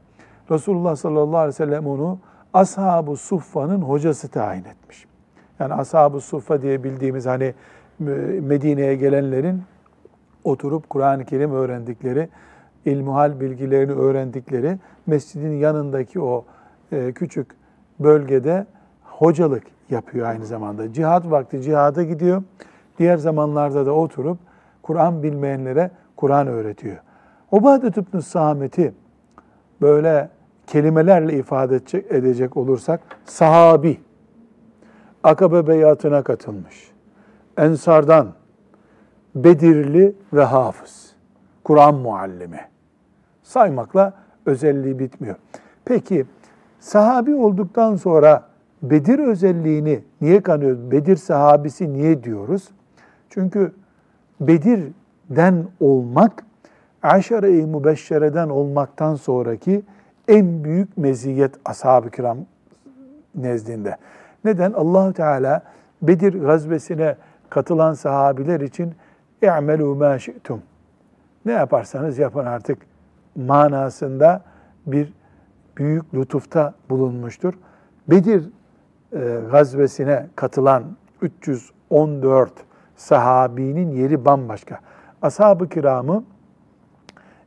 Resulullah 0.51 0.97
sallallahu 0.97 1.39
aleyhi 1.39 1.49
ve 1.49 1.53
sellem 1.53 1.87
onu 1.87 2.19
Ashab-ı 2.55 3.17
Suffa'nın 3.17 3.83
hocası 3.83 4.29
tayin 4.29 4.65
etmiş. 4.65 5.07
Yani 5.61 5.75
Ashab-ı 5.75 6.21
Suffa 6.21 6.63
diye 6.63 6.85
bildiğimiz 6.85 7.27
hani 7.27 7.55
Medine'ye 8.41 8.97
gelenlerin 8.97 9.63
oturup 10.45 10.91
Kur'an-ı 10.91 11.25
Kerim 11.25 11.53
öğrendikleri, 11.53 12.29
ilmuhal 12.85 13.41
bilgilerini 13.41 13.93
öğrendikleri 13.93 14.79
mescidin 15.07 15.53
yanındaki 15.53 16.21
o 16.21 16.45
e, 16.93 17.13
küçük 17.13 17.47
bölgede 18.01 18.67
hocalık 19.03 19.63
yapıyor 19.91 20.27
aynı 20.27 20.47
zamanda. 20.47 20.93
Cihat 20.93 21.31
vakti 21.31 21.63
cihada 21.63 22.03
gidiyor. 22.03 22.43
Diğer 22.99 23.17
zamanlarda 23.17 23.87
da 23.87 23.93
oturup 23.93 24.39
Kur'an 24.83 25.23
bilmeyenlere 25.23 25.91
Kur'an 26.17 26.47
öğretiyor. 26.47 26.97
Ubadet 27.51 27.97
İbn 27.97 28.19
Samet'i 28.19 28.95
böyle 29.81 30.29
kelimelerle 30.67 31.39
ifade 31.39 31.77
edecek 32.11 32.57
olursak 32.57 33.01
sahabi, 33.25 34.01
Akabe 35.27 35.67
beyatına 35.67 36.23
katılmış. 36.23 36.91
Ensardan, 37.57 38.29
Bedirli 39.35 40.15
ve 40.33 40.45
hafız. 40.45 41.13
Kur'an 41.65 41.95
muallimi. 41.95 42.61
Saymakla 43.43 44.13
özelliği 44.47 44.99
bitmiyor. 44.99 45.37
Peki 45.85 46.27
sahabi 46.81 47.35
olduktan 47.35 47.97
sonra 47.97 48.43
Bedir 48.83 49.19
özelliğini 49.19 50.01
niye 50.21 50.43
kanıyoruz? 50.43 50.91
Bedir 50.91 51.17
sahabisi 51.17 51.93
niye 51.93 52.25
diyoruz? 52.25 52.69
Çünkü 53.31 53.73
Bedir'den 54.41 55.67
olmak, 55.81 56.45
aşere-i 57.03 57.67
mübeşşereden 57.67 58.49
olmaktan 58.49 59.15
sonraki 59.15 59.83
en 60.29 60.65
büyük 60.65 60.97
meziyet 60.97 61.55
ashab-ı 61.65 62.11
kiram 62.11 62.39
nezdinde. 63.35 63.97
Neden? 64.46 64.74
Allahu 64.74 65.14
Teala 65.14 65.64
Bedir 66.02 66.42
gazvesine 66.42 67.16
katılan 67.50 67.94
sahabiler 67.94 68.60
için 68.60 68.94
اِعْمَلُوا 69.42 69.98
مَا 69.98 70.16
شِئْتُمْ 70.16 70.58
Ne 71.46 71.52
yaparsanız 71.52 72.18
yapın 72.18 72.46
artık 72.46 72.78
manasında 73.36 74.42
bir 74.86 75.14
büyük 75.78 76.14
lütufta 76.14 76.74
bulunmuştur. 76.90 77.54
Bedir 78.08 78.50
e, 79.14 79.40
gazvesine 79.52 80.28
katılan 80.36 80.84
314 81.22 82.52
sahabinin 82.96 83.92
yeri 83.92 84.26
bambaşka. 84.26 84.80
Ashab-ı 85.22 85.70
kiramı 85.70 86.24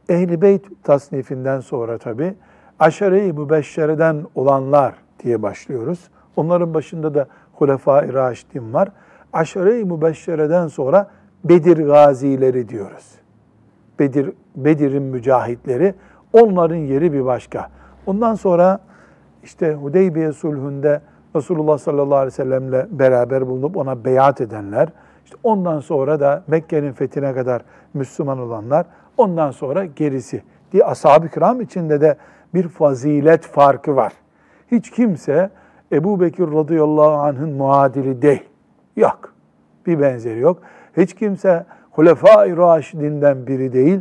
Ehl-i 0.08 0.42
Beyt 0.42 0.84
tasnifinden 0.84 1.60
sonra 1.60 1.98
tabi 1.98 2.34
aşere-i 2.78 3.32
mübeşşereden 3.32 4.26
olanlar 4.34 4.94
diye 5.22 5.42
başlıyoruz. 5.42 6.10
Onların 6.39 6.73
başında 6.73 7.13
da 7.13 7.27
Hulefai 7.53 8.13
Raşidin 8.13 8.73
var. 8.73 8.89
Aşere-i 9.33 9.85
mübeşşereden 9.85 10.67
sonra 10.67 11.07
Bedir 11.43 11.77
gazileri 11.77 12.69
diyoruz. 12.69 13.15
Bedir 13.99 14.31
Bedir'in 14.55 15.03
mücahitleri 15.03 15.93
onların 16.33 16.75
yeri 16.75 17.13
bir 17.13 17.25
başka. 17.25 17.69
Ondan 18.05 18.35
sonra 18.35 18.79
işte 19.43 19.73
Hudeybiye 19.73 20.31
sulhünde 20.31 21.01
Resulullah 21.35 21.77
sallallahu 21.77 22.15
aleyhi 22.15 22.27
ve 22.27 22.31
sellemle 22.31 22.87
beraber 22.91 23.47
bulunup 23.47 23.77
ona 23.77 24.05
beyat 24.05 24.41
edenler, 24.41 24.89
işte 25.25 25.37
ondan 25.43 25.79
sonra 25.79 26.19
da 26.19 26.43
Mekke'nin 26.47 26.93
fethine 26.93 27.33
kadar 27.33 27.61
Müslüman 27.93 28.39
olanlar, 28.39 28.85
ondan 29.17 29.51
sonra 29.51 29.85
gerisi 29.85 30.43
diye 30.71 30.83
ashab-ı 30.83 31.29
kiram 31.29 31.61
içinde 31.61 32.01
de 32.01 32.17
bir 32.53 32.67
fazilet 32.67 33.45
farkı 33.45 33.95
var. 33.95 34.13
Hiç 34.71 34.91
kimse 34.91 35.49
Ebu 35.91 36.19
Bekir 36.19 36.51
radıyallahu 36.51 37.11
anh'ın 37.11 37.53
muadili 37.53 38.21
değil. 38.21 38.43
Yok. 38.95 39.33
Bir 39.85 40.01
benzeri 40.01 40.39
yok. 40.39 40.61
Hiç 40.97 41.13
kimse 41.13 41.65
Hulefai 41.91 42.57
Raşidinden 42.57 43.47
biri 43.47 43.73
değil. 43.73 43.99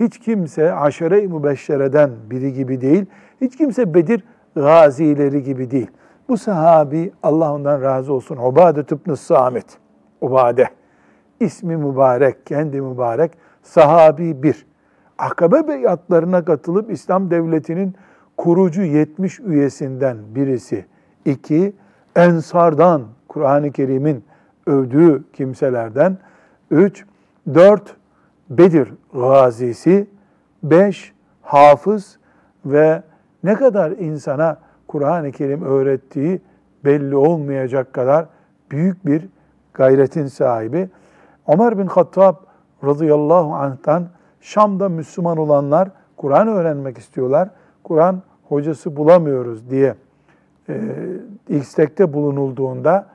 Hiç 0.00 0.18
kimse 0.18 0.72
aşere-i 0.72 1.28
mübeşşereden 1.28 2.10
biri 2.30 2.52
gibi 2.52 2.80
değil. 2.80 3.06
Hiç 3.40 3.56
kimse 3.56 3.94
Bedir 3.94 4.24
gazileri 4.54 5.42
gibi 5.42 5.70
değil. 5.70 5.90
Bu 6.28 6.36
sahabi 6.36 7.12
Allah 7.22 7.54
ondan 7.54 7.82
razı 7.82 8.12
olsun. 8.12 8.36
Ubade 8.36 8.80
ibn 8.80 9.14
Samit. 9.14 9.78
Ubade. 10.20 10.68
İsmi 11.40 11.76
mübarek, 11.76 12.46
kendi 12.46 12.80
mübarek. 12.80 13.32
Sahabi 13.62 14.42
bir. 14.42 14.66
Akabe 15.18 15.68
beyatlarına 15.68 16.44
katılıp 16.44 16.90
İslam 16.90 17.30
devletinin 17.30 17.94
kurucu 18.36 18.82
70 18.82 19.40
üyesinden 19.40 20.16
birisi. 20.34 20.84
İki, 21.28 21.72
ensardan, 22.16 23.02
Kur'an-ı 23.28 23.72
Kerim'in 23.72 24.24
övdüğü 24.66 25.24
kimselerden. 25.32 26.18
Üç, 26.70 27.04
dört, 27.54 27.96
Bedir 28.50 28.94
gazisi. 29.14 30.06
Beş, 30.62 31.12
hafız 31.42 32.18
ve 32.66 33.02
ne 33.44 33.54
kadar 33.54 33.90
insana 33.90 34.58
Kur'an-ı 34.86 35.32
Kerim 35.32 35.62
öğrettiği 35.62 36.40
belli 36.84 37.16
olmayacak 37.16 37.92
kadar 37.92 38.26
büyük 38.70 39.06
bir 39.06 39.28
gayretin 39.74 40.26
sahibi. 40.26 40.90
Ömer 41.48 41.78
bin 41.78 41.86
Hattab 41.86 42.34
radıyallahu 42.84 43.54
anh'tan 43.54 44.08
Şam'da 44.40 44.88
Müslüman 44.88 45.38
olanlar 45.38 45.90
Kur'an 46.16 46.48
öğrenmek 46.48 46.98
istiyorlar. 46.98 47.48
Kur'an 47.84 48.22
hocası 48.48 48.96
bulamıyoruz 48.96 49.70
diye 49.70 49.94
istekte 51.48 52.12
bulunulduğunda 52.12 53.06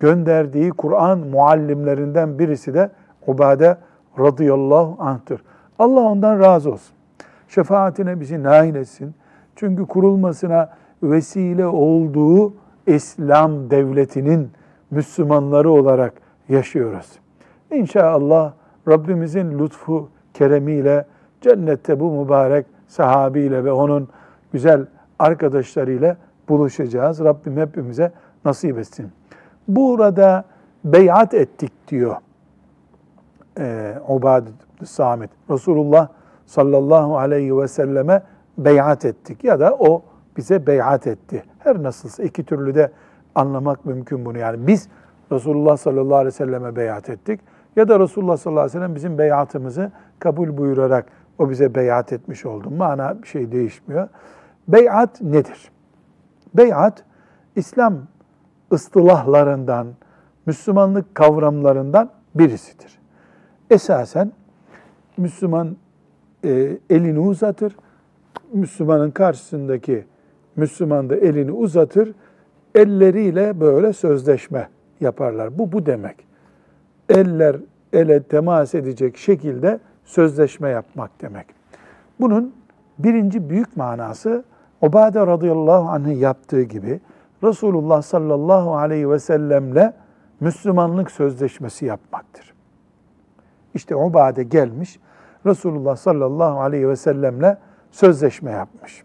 gönderdiği 0.00 0.70
Kur'an 0.70 1.18
muallimlerinden 1.18 2.38
birisi 2.38 2.74
de 2.74 2.90
Ubade 3.26 3.76
radıyallahu 4.18 4.96
anh'tır. 4.98 5.42
Allah 5.78 6.00
ondan 6.00 6.40
razı 6.40 6.72
olsun. 6.72 6.96
Şefaatine 7.48 8.20
bizi 8.20 8.42
nail 8.42 8.74
etsin. 8.74 9.14
Çünkü 9.56 9.86
kurulmasına 9.86 10.70
vesile 11.02 11.66
olduğu 11.66 12.54
İslam 12.86 13.70
devletinin 13.70 14.50
Müslümanları 14.90 15.70
olarak 15.70 16.12
yaşıyoruz. 16.48 17.06
İnşallah 17.70 18.52
Rabbimizin 18.88 19.58
lütfu, 19.58 20.08
keremiyle 20.34 21.06
cennette 21.40 22.00
bu 22.00 22.24
mübarek 22.24 22.66
sahabiyle 22.88 23.64
ve 23.64 23.72
onun 23.72 24.08
güzel 24.52 24.86
arkadaşlarıyla 25.18 26.16
buluşacağız. 26.48 27.20
Rabbim 27.20 27.56
hepimize 27.56 28.12
nasip 28.44 28.78
etsin. 28.78 29.10
Burada 29.68 30.44
beyat 30.84 31.34
ettik 31.34 31.72
diyor 31.88 32.16
e, 33.58 33.94
Ubad 34.08 34.46
Samit. 34.84 35.30
Resulullah 35.50 36.08
sallallahu 36.46 37.18
aleyhi 37.18 37.58
ve 37.58 37.68
selleme 37.68 38.22
beyat 38.58 39.04
ettik 39.04 39.44
ya 39.44 39.60
da 39.60 39.76
o 39.78 40.02
bize 40.36 40.66
beyat 40.66 41.06
etti. 41.06 41.44
Her 41.58 41.82
nasılsa 41.82 42.22
iki 42.22 42.44
türlü 42.44 42.74
de 42.74 42.90
anlamak 43.34 43.86
mümkün 43.86 44.24
bunu. 44.24 44.38
Yani 44.38 44.66
biz 44.66 44.88
Resulullah 45.32 45.76
sallallahu 45.76 46.16
aleyhi 46.16 46.26
ve 46.26 46.30
selleme 46.36 46.76
beyat 46.76 47.10
ettik 47.10 47.40
ya 47.76 47.88
da 47.88 48.00
Resulullah 48.00 48.36
sallallahu 48.36 48.60
aleyhi 48.60 48.76
ve 48.76 48.80
sellem 48.80 48.94
bizim 48.94 49.18
beyatımızı 49.18 49.92
kabul 50.18 50.56
buyurarak 50.56 51.06
o 51.38 51.50
bize 51.50 51.74
beyat 51.74 52.12
etmiş 52.12 52.46
oldu. 52.46 52.70
Mana 52.70 53.22
bir 53.22 53.28
şey 53.28 53.52
değişmiyor. 53.52 54.08
Beyat 54.68 55.20
nedir? 55.20 55.70
Beyat 56.54 57.04
İslam 57.56 58.06
ıstılahlarından, 58.72 59.86
Müslümanlık 60.46 61.14
kavramlarından 61.14 62.10
birisidir. 62.34 62.98
Esasen 63.70 64.32
Müslüman 65.16 65.76
e, 66.44 66.78
elini 66.90 67.18
uzatır, 67.18 67.76
Müslümanın 68.52 69.10
karşısındaki 69.10 70.04
Müslüman 70.56 71.10
da 71.10 71.16
elini 71.16 71.52
uzatır, 71.52 72.14
elleriyle 72.74 73.60
böyle 73.60 73.92
sözleşme 73.92 74.68
yaparlar. 75.00 75.58
Bu 75.58 75.72
bu 75.72 75.86
demek. 75.86 76.16
Eller 77.08 77.56
ele 77.92 78.22
temas 78.22 78.74
edecek 78.74 79.16
şekilde 79.16 79.80
sözleşme 80.04 80.68
yapmak 80.68 81.22
demek. 81.22 81.46
Bunun 82.20 82.54
birinci 82.98 83.50
büyük 83.50 83.76
manası 83.76 84.44
Ubade 84.82 85.26
radıyallahu 85.26 85.88
anh'ın 85.88 86.10
yaptığı 86.10 86.62
gibi 86.62 87.00
Resulullah 87.44 88.02
sallallahu 88.02 88.76
aleyhi 88.76 89.10
ve 89.10 89.18
sellemle 89.18 89.92
Müslümanlık 90.40 91.10
sözleşmesi 91.10 91.86
yapmaktır. 91.86 92.54
İşte 93.74 93.96
Ubade 93.96 94.42
gelmiş 94.42 95.00
Resulullah 95.46 95.96
sallallahu 95.96 96.60
aleyhi 96.60 96.88
ve 96.88 96.96
sellemle 96.96 97.58
sözleşme 97.90 98.50
yapmış. 98.50 99.02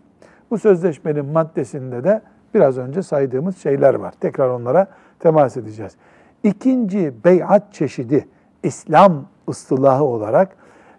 Bu 0.52 0.58
sözleşmenin 0.58 1.26
maddesinde 1.26 2.04
de 2.04 2.22
biraz 2.54 2.78
önce 2.78 3.04
saydığımız 3.04 3.58
şeyler 3.58 3.94
var. 3.94 4.14
Tekrar 4.20 4.50
onlara 4.50 4.88
temas 5.20 5.58
edeceğiz. 5.58 5.96
İkinci 6.44 7.14
beyat 7.24 7.74
çeşidi 7.74 8.28
İslam 8.64 9.26
ıstılahı 9.50 10.04
olarak 10.04 10.56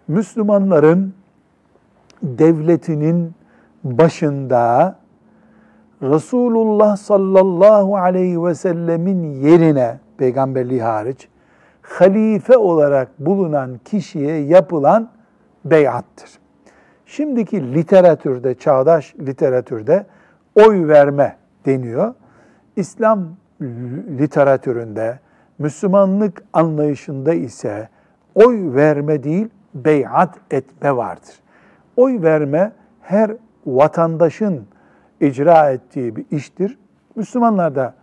Müslümanların 0.07 1.13
devletinin 2.23 3.33
başında 3.83 4.95
Resulullah 6.01 6.97
sallallahu 6.97 7.97
aleyhi 7.97 8.43
ve 8.43 8.55
sellemin 8.55 9.23
yerine 9.23 9.99
peygamberliği 10.17 10.81
hariç 10.81 11.27
halife 11.89 12.57
olarak 12.57 13.19
bulunan 13.19 13.79
kişiye 13.85 14.37
yapılan 14.37 15.09
beyattır. 15.65 16.29
Şimdiki 17.05 17.73
literatürde, 17.73 18.55
çağdaş 18.55 19.15
literatürde 19.19 20.05
oy 20.55 20.87
verme 20.87 21.37
deniyor. 21.65 22.13
İslam 22.75 23.27
literatüründe, 24.19 25.19
Müslümanlık 25.59 26.43
anlayışında 26.53 27.33
ise 27.33 27.89
oy 28.35 28.75
verme 28.75 29.23
değil, 29.23 29.47
beyat 29.73 30.35
etme 30.51 30.95
vardır. 30.95 31.39
Oy 31.97 32.21
verme 32.21 32.71
her 33.01 33.31
vatandaşın 33.77 34.67
icra 35.21 35.71
ettiği 35.71 36.15
bir 36.15 36.25
iştir. 36.31 36.77
Müslümanlar 37.15 37.75
da 37.75 37.93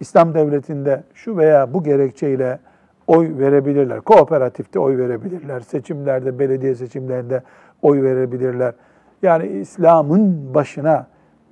İslam 0.00 0.34
devletinde 0.34 1.04
şu 1.14 1.36
veya 1.36 1.74
bu 1.74 1.82
gerekçeyle 1.82 2.58
oy 3.06 3.38
verebilirler. 3.38 4.00
Kooperatifte 4.00 4.78
oy 4.78 4.98
verebilirler. 4.98 5.60
Seçimlerde, 5.60 6.38
belediye 6.38 6.74
seçimlerinde 6.74 7.42
oy 7.82 8.02
verebilirler. 8.02 8.74
Yani 9.22 9.46
İslam'ın 9.46 10.54
başına 10.54 11.06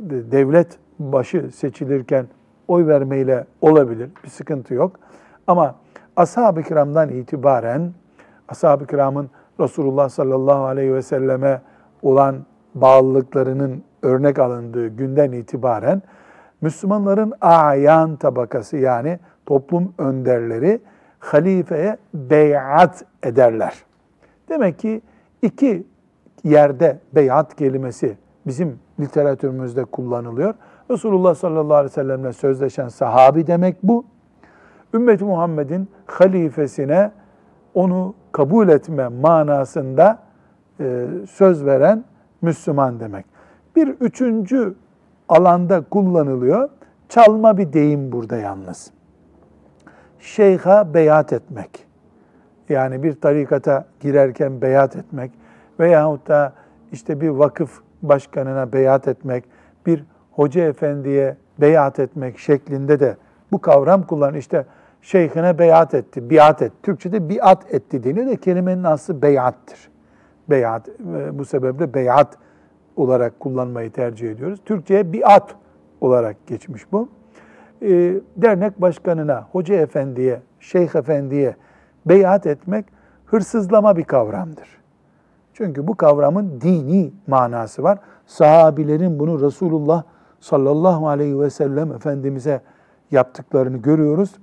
devlet 0.09 0.79
başı 0.99 1.51
seçilirken 1.51 2.27
oy 2.68 2.87
vermeyle 2.87 3.46
olabilir. 3.61 4.11
Bir 4.25 4.29
sıkıntı 4.29 4.75
yok. 4.75 4.96
Ama 5.46 5.75
ashab-ı 6.16 6.62
kiramdan 6.62 7.09
itibaren 7.09 7.92
ashab-ı 8.49 8.87
kiramın 8.87 9.31
Resulullah 9.61 10.09
sallallahu 10.09 10.64
aleyhi 10.64 10.94
ve 10.94 11.03
selleme 11.03 11.62
olan 12.03 12.37
bağlılıklarının 12.74 13.83
örnek 14.02 14.38
alındığı 14.38 14.88
günden 14.88 15.33
itibaren 15.33 16.02
Müslümanların 16.61 17.33
ayan 17.40 18.16
tabakası 18.16 18.76
yani 18.76 19.18
toplum 19.46 19.94
önderleri 19.98 20.80
halifeye 21.18 21.96
beyat 22.14 23.04
ederler. 23.22 23.74
Demek 24.48 24.78
ki 24.78 25.02
iki 25.42 25.87
yerde 26.44 26.98
beyat 27.14 27.56
kelimesi 27.56 28.16
bizim 28.46 28.78
literatürümüzde 29.00 29.85
kullanılıyor. 29.85 30.54
Resulullah 30.90 31.35
sallallahu 31.35 31.74
aleyhi 31.74 31.90
ve 31.90 31.94
sellemle 31.94 32.33
sözleşen 32.33 32.88
sahabi 32.88 33.46
demek 33.46 33.76
bu. 33.83 34.04
Ümmeti 34.94 35.24
Muhammed'in 35.24 35.88
halifesine 36.06 37.11
onu 37.74 38.14
kabul 38.33 38.68
etme 38.68 39.09
manasında 39.09 40.18
e, 40.80 41.06
söz 41.30 41.64
veren 41.64 42.04
Müslüman 42.42 43.00
demek. 43.00 43.26
Bir 43.76 43.88
üçüncü 43.88 44.74
alanda 45.29 45.81
kullanılıyor. 45.81 46.68
Çalma 47.09 47.59
bir 47.59 47.72
deyim 47.72 48.12
burada 48.12 48.37
yalnız. 48.37 48.90
Şeyha 50.20 50.94
beyat 50.94 51.33
etmek. 51.33 51.87
Yani 52.68 53.03
bir 53.03 53.20
tarikata 53.20 53.85
girerken 54.00 54.62
beyat 54.62 54.96
etmek 54.96 55.31
veyahut 55.81 56.29
da 56.29 56.53
işte 56.92 57.20
bir 57.20 57.29
vakıf 57.29 57.81
başkanına 58.03 58.72
beyat 58.72 59.09
etmek, 59.09 59.44
bir 59.87 60.05
hoca 60.33 60.62
efendiye 60.62 61.37
beyat 61.61 61.98
etmek 61.98 62.38
şeklinde 62.38 63.00
de 63.00 63.16
bu 63.53 63.61
kavram 63.61 64.03
kullan. 64.03 64.35
İşte 64.35 64.66
şeyhine 65.03 65.59
beyat 65.59 65.94
etti, 65.94 66.31
biat 66.31 66.62
et. 66.62 66.72
Türkçe'de 66.83 67.29
biat 67.29 67.74
etti 67.74 68.05
deniyor 68.05 68.26
da 68.26 68.37
kelimenin 68.37 68.85
aslı 68.85 69.22
beyattır. 69.22 69.90
Beyat, 70.50 70.88
bu 71.32 71.44
sebeple 71.44 71.94
beyat 71.94 72.38
olarak 72.96 73.40
kullanmayı 73.40 73.92
tercih 73.92 74.30
ediyoruz. 74.30 74.60
Türkçe'ye 74.64 75.12
biat 75.12 75.54
olarak 76.00 76.46
geçmiş 76.46 76.92
bu. 76.92 77.08
E, 77.82 77.88
dernek 78.36 78.80
başkanına, 78.80 79.46
hoca 79.52 79.74
efendiye, 79.74 80.40
şeyh 80.60 80.94
efendiye 80.94 81.56
beyat 82.06 82.46
etmek 82.46 82.86
hırsızlama 83.26 83.96
bir 83.96 84.04
kavramdır. 84.04 84.80
Çünkü 85.54 85.86
bu 85.86 85.96
kavramın 85.96 86.60
dini 86.60 87.12
manası 87.26 87.82
var. 87.82 87.98
Sahabilerin 88.26 89.18
bunu 89.18 89.40
Resulullah 89.40 90.02
sallallahu 90.40 91.08
aleyhi 91.08 91.40
ve 91.40 91.50
sellem 91.50 91.92
Efendimiz'e 91.92 92.60
yaptıklarını 93.10 93.76
görüyoruz. 93.76 94.34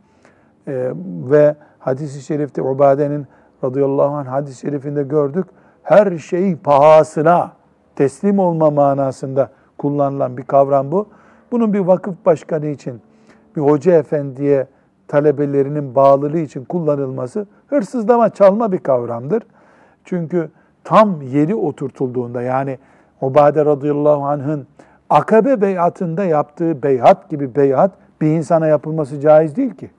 Ee, 0.67 0.91
ve 1.29 1.55
hadis-i 1.79 2.21
şerifte 2.21 2.61
Ubade'nin 2.61 3.27
radıyallahu 3.63 4.15
anh 4.15 4.27
hadis-i 4.27 4.59
şerifinde 4.59 5.03
gördük. 5.03 5.45
Her 5.87 6.17
şey 6.17 6.55
pahasına 6.55 7.51
teslim 7.95 8.39
olma 8.39 8.71
manasında 8.71 9.49
kullanılan 9.77 10.37
bir 10.37 10.43
kavram 10.43 10.91
bu. 10.91 11.07
Bunun 11.51 11.73
bir 11.73 11.79
vakıf 11.79 12.15
başkanı 12.25 12.65
için, 12.65 13.01
bir 13.55 13.61
hoca 13.61 13.93
efendiye 13.93 14.67
talebelerinin 15.07 15.95
bağlılığı 15.95 16.39
için 16.39 16.65
kullanılması 16.65 17.47
hırsızlama, 17.67 18.29
çalma 18.29 18.71
bir 18.71 18.77
kavramdır. 18.77 19.43
Çünkü 20.03 20.49
tam 20.83 21.21
yeri 21.21 21.55
oturtulduğunda 21.55 22.41
yani 22.41 22.77
Ubade 23.21 23.65
radıyallahu 23.65 24.25
anh'ın 24.25 24.67
Akabe 25.09 25.61
beyatında 25.61 26.23
yaptığı 26.23 26.83
beyat 26.83 27.29
gibi 27.29 27.55
beyat 27.55 27.91
bir 28.21 28.27
insana 28.27 28.67
yapılması 28.67 29.19
caiz 29.19 29.55
değil 29.55 29.75
ki. 29.75 29.89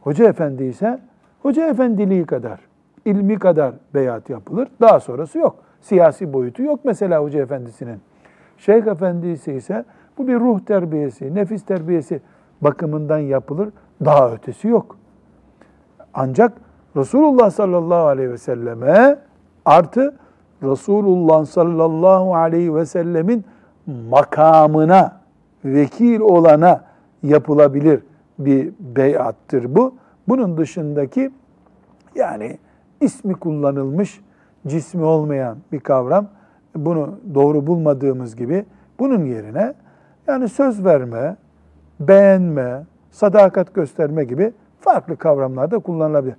Hoca 0.00 0.28
efendi 0.28 0.64
ise 0.64 0.98
hoca 1.42 1.66
efendiliği 1.66 2.26
kadar, 2.26 2.69
ilmi 3.04 3.38
kadar 3.38 3.74
beyat 3.94 4.30
yapılır. 4.30 4.68
Daha 4.80 5.00
sonrası 5.00 5.38
yok. 5.38 5.56
Siyasi 5.80 6.32
boyutu 6.32 6.62
yok 6.62 6.80
mesela 6.84 7.22
hoca 7.22 7.42
efendisinin. 7.42 8.00
Şeyh 8.58 8.86
efendisi 8.86 9.52
ise 9.52 9.84
bu 10.18 10.28
bir 10.28 10.40
ruh 10.40 10.60
terbiyesi, 10.60 11.34
nefis 11.34 11.64
terbiyesi 11.64 12.20
bakımından 12.60 13.18
yapılır. 13.18 13.68
Daha 14.04 14.32
ötesi 14.32 14.68
yok. 14.68 14.96
Ancak 16.14 16.52
Resulullah 16.96 17.50
sallallahu 17.50 18.06
aleyhi 18.06 18.30
ve 18.30 18.38
selleme 18.38 19.18
artı 19.64 20.16
Resulullah 20.62 21.44
sallallahu 21.44 22.34
aleyhi 22.34 22.74
ve 22.74 22.86
sellemin 22.86 23.44
makamına 23.86 25.20
vekil 25.64 26.20
olana 26.20 26.84
yapılabilir 27.22 28.02
bir 28.38 28.72
beyattır 28.80 29.76
bu. 29.76 29.94
Bunun 30.28 30.56
dışındaki 30.56 31.30
yani 32.14 32.58
ismi 33.00 33.34
kullanılmış, 33.34 34.20
cismi 34.66 35.04
olmayan 35.04 35.58
bir 35.72 35.80
kavram. 35.80 36.26
Bunu 36.76 37.18
doğru 37.34 37.66
bulmadığımız 37.66 38.36
gibi 38.36 38.64
bunun 38.98 39.24
yerine 39.24 39.74
yani 40.26 40.48
söz 40.48 40.84
verme, 40.84 41.36
beğenme, 42.00 42.82
sadakat 43.10 43.74
gösterme 43.74 44.24
gibi 44.24 44.52
farklı 44.80 45.16
kavramlarda 45.16 45.78
kullanılabilir. 45.78 46.36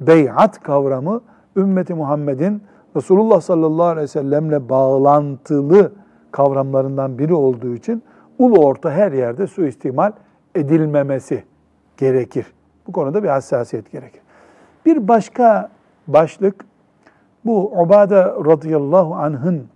Beyat 0.00 0.62
kavramı 0.62 1.20
ümmeti 1.56 1.94
Muhammed'in 1.94 2.62
Resulullah 2.96 3.40
sallallahu 3.40 3.86
aleyhi 3.86 4.02
ve 4.02 4.08
sellemle 4.08 4.68
bağlantılı 4.68 5.92
kavramlarından 6.30 7.18
biri 7.18 7.34
olduğu 7.34 7.74
için 7.74 8.02
ulu 8.38 8.64
orta 8.64 8.90
her 8.90 9.12
yerde 9.12 9.46
suistimal 9.46 10.12
edilmemesi 10.54 11.44
gerekir. 11.96 12.46
Bu 12.86 12.92
konuda 12.92 13.22
bir 13.22 13.28
hassasiyet 13.28 13.92
gerekir. 13.92 14.20
Bir 14.86 15.08
başka 15.08 15.70
başlık 16.12 16.64
bu 17.44 17.82
Ubade 17.82 18.24
radıyallahu 18.24 19.14
anh'ın 19.14 19.68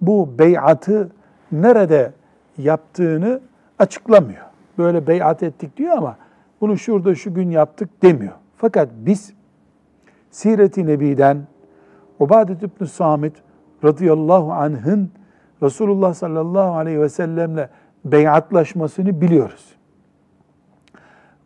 bu 0.00 0.38
beyatı 0.38 1.10
nerede 1.52 2.12
yaptığını 2.58 3.40
açıklamıyor. 3.78 4.44
Böyle 4.78 5.06
beyat 5.06 5.42
ettik 5.42 5.76
diyor 5.76 5.96
ama 5.96 6.16
bunu 6.60 6.78
şurada 6.78 7.14
şu 7.14 7.34
gün 7.34 7.50
yaptık 7.50 8.02
demiyor. 8.02 8.32
Fakat 8.56 8.88
biz 8.96 9.32
Siret-i 10.30 10.86
Nebi'den 10.86 11.46
Ubadet 12.18 12.62
İbn 12.62 12.84
Samit 12.84 13.34
radıyallahu 13.84 14.52
anh'ın 14.52 15.10
Resulullah 15.62 16.14
sallallahu 16.14 16.74
aleyhi 16.74 17.00
ve 17.00 17.08
sellemle 17.08 17.70
beyatlaşmasını 18.04 19.20
biliyoruz. 19.20 19.74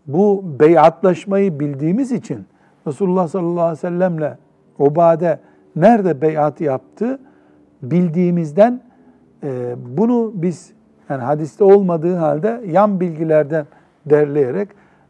Bu 0.07 0.45
beyatlaşmayı 0.61 1.61
bildiğimiz 1.61 2.13
için 2.13 2.47
Resulullah 2.89 3.29
sallallahu 3.29 3.63
aleyhi 3.63 3.73
ve 3.73 3.81
sellemle 3.81 4.39
Ubade 4.79 5.39
nerede 5.77 6.21
beyat 6.21 6.61
yaptı 6.61 7.19
bildiğimizden 7.83 8.81
e, 9.43 9.75
bunu 9.97 10.33
biz 10.35 10.73
yani 11.09 11.23
hadiste 11.23 11.65
olmadığı 11.65 12.17
halde 12.17 12.61
yan 12.67 13.01
bilgilerden 13.01 13.67
derleyerek 14.07 14.69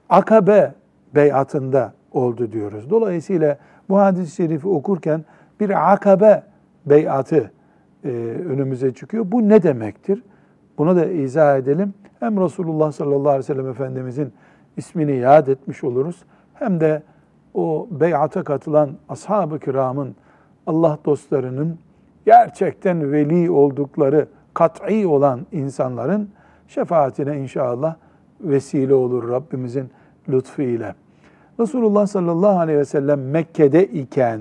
Akabe 0.08 0.74
beyatında 1.14 1.92
oldu 2.12 2.52
diyoruz. 2.52 2.90
Dolayısıyla 2.90 3.58
bu 3.88 3.98
hadis-i 3.98 4.34
şerifi 4.34 4.68
okurken 4.68 5.24
bir 5.60 5.92
Akabe 5.92 6.42
beyatı 6.86 7.50
e, 8.04 8.08
önümüze 8.48 8.94
çıkıyor. 8.94 9.24
Bu 9.32 9.48
ne 9.48 9.62
demektir? 9.62 10.22
Bunu 10.78 10.96
da 10.96 11.06
izah 11.06 11.58
edelim. 11.58 11.94
Hem 12.20 12.40
Resulullah 12.40 12.92
sallallahu 12.92 13.28
aleyhi 13.28 13.38
ve 13.38 13.42
sellem 13.42 13.68
Efendimizin 13.68 14.32
ismini 14.76 15.16
yad 15.16 15.46
etmiş 15.46 15.84
oluruz. 15.84 16.22
Hem 16.54 16.80
de 16.80 17.02
o 17.54 17.88
beyata 17.90 18.42
katılan 18.44 18.90
ashab-ı 19.08 19.58
kiramın, 19.58 20.16
Allah 20.66 20.98
dostlarının 21.04 21.78
gerçekten 22.26 23.12
veli 23.12 23.50
oldukları 23.50 24.28
kat'i 24.54 25.06
olan 25.06 25.46
insanların 25.52 26.30
şefaatine 26.68 27.38
inşallah 27.38 27.96
vesile 28.40 28.94
olur 28.94 29.28
Rabbimizin 29.28 29.90
lütfu 30.28 30.62
ile. 30.62 30.94
Resulullah 31.60 32.06
sallallahu 32.06 32.58
aleyhi 32.58 32.78
ve 32.78 32.84
sellem 32.84 33.30
Mekke'de 33.30 33.86
iken, 33.86 34.40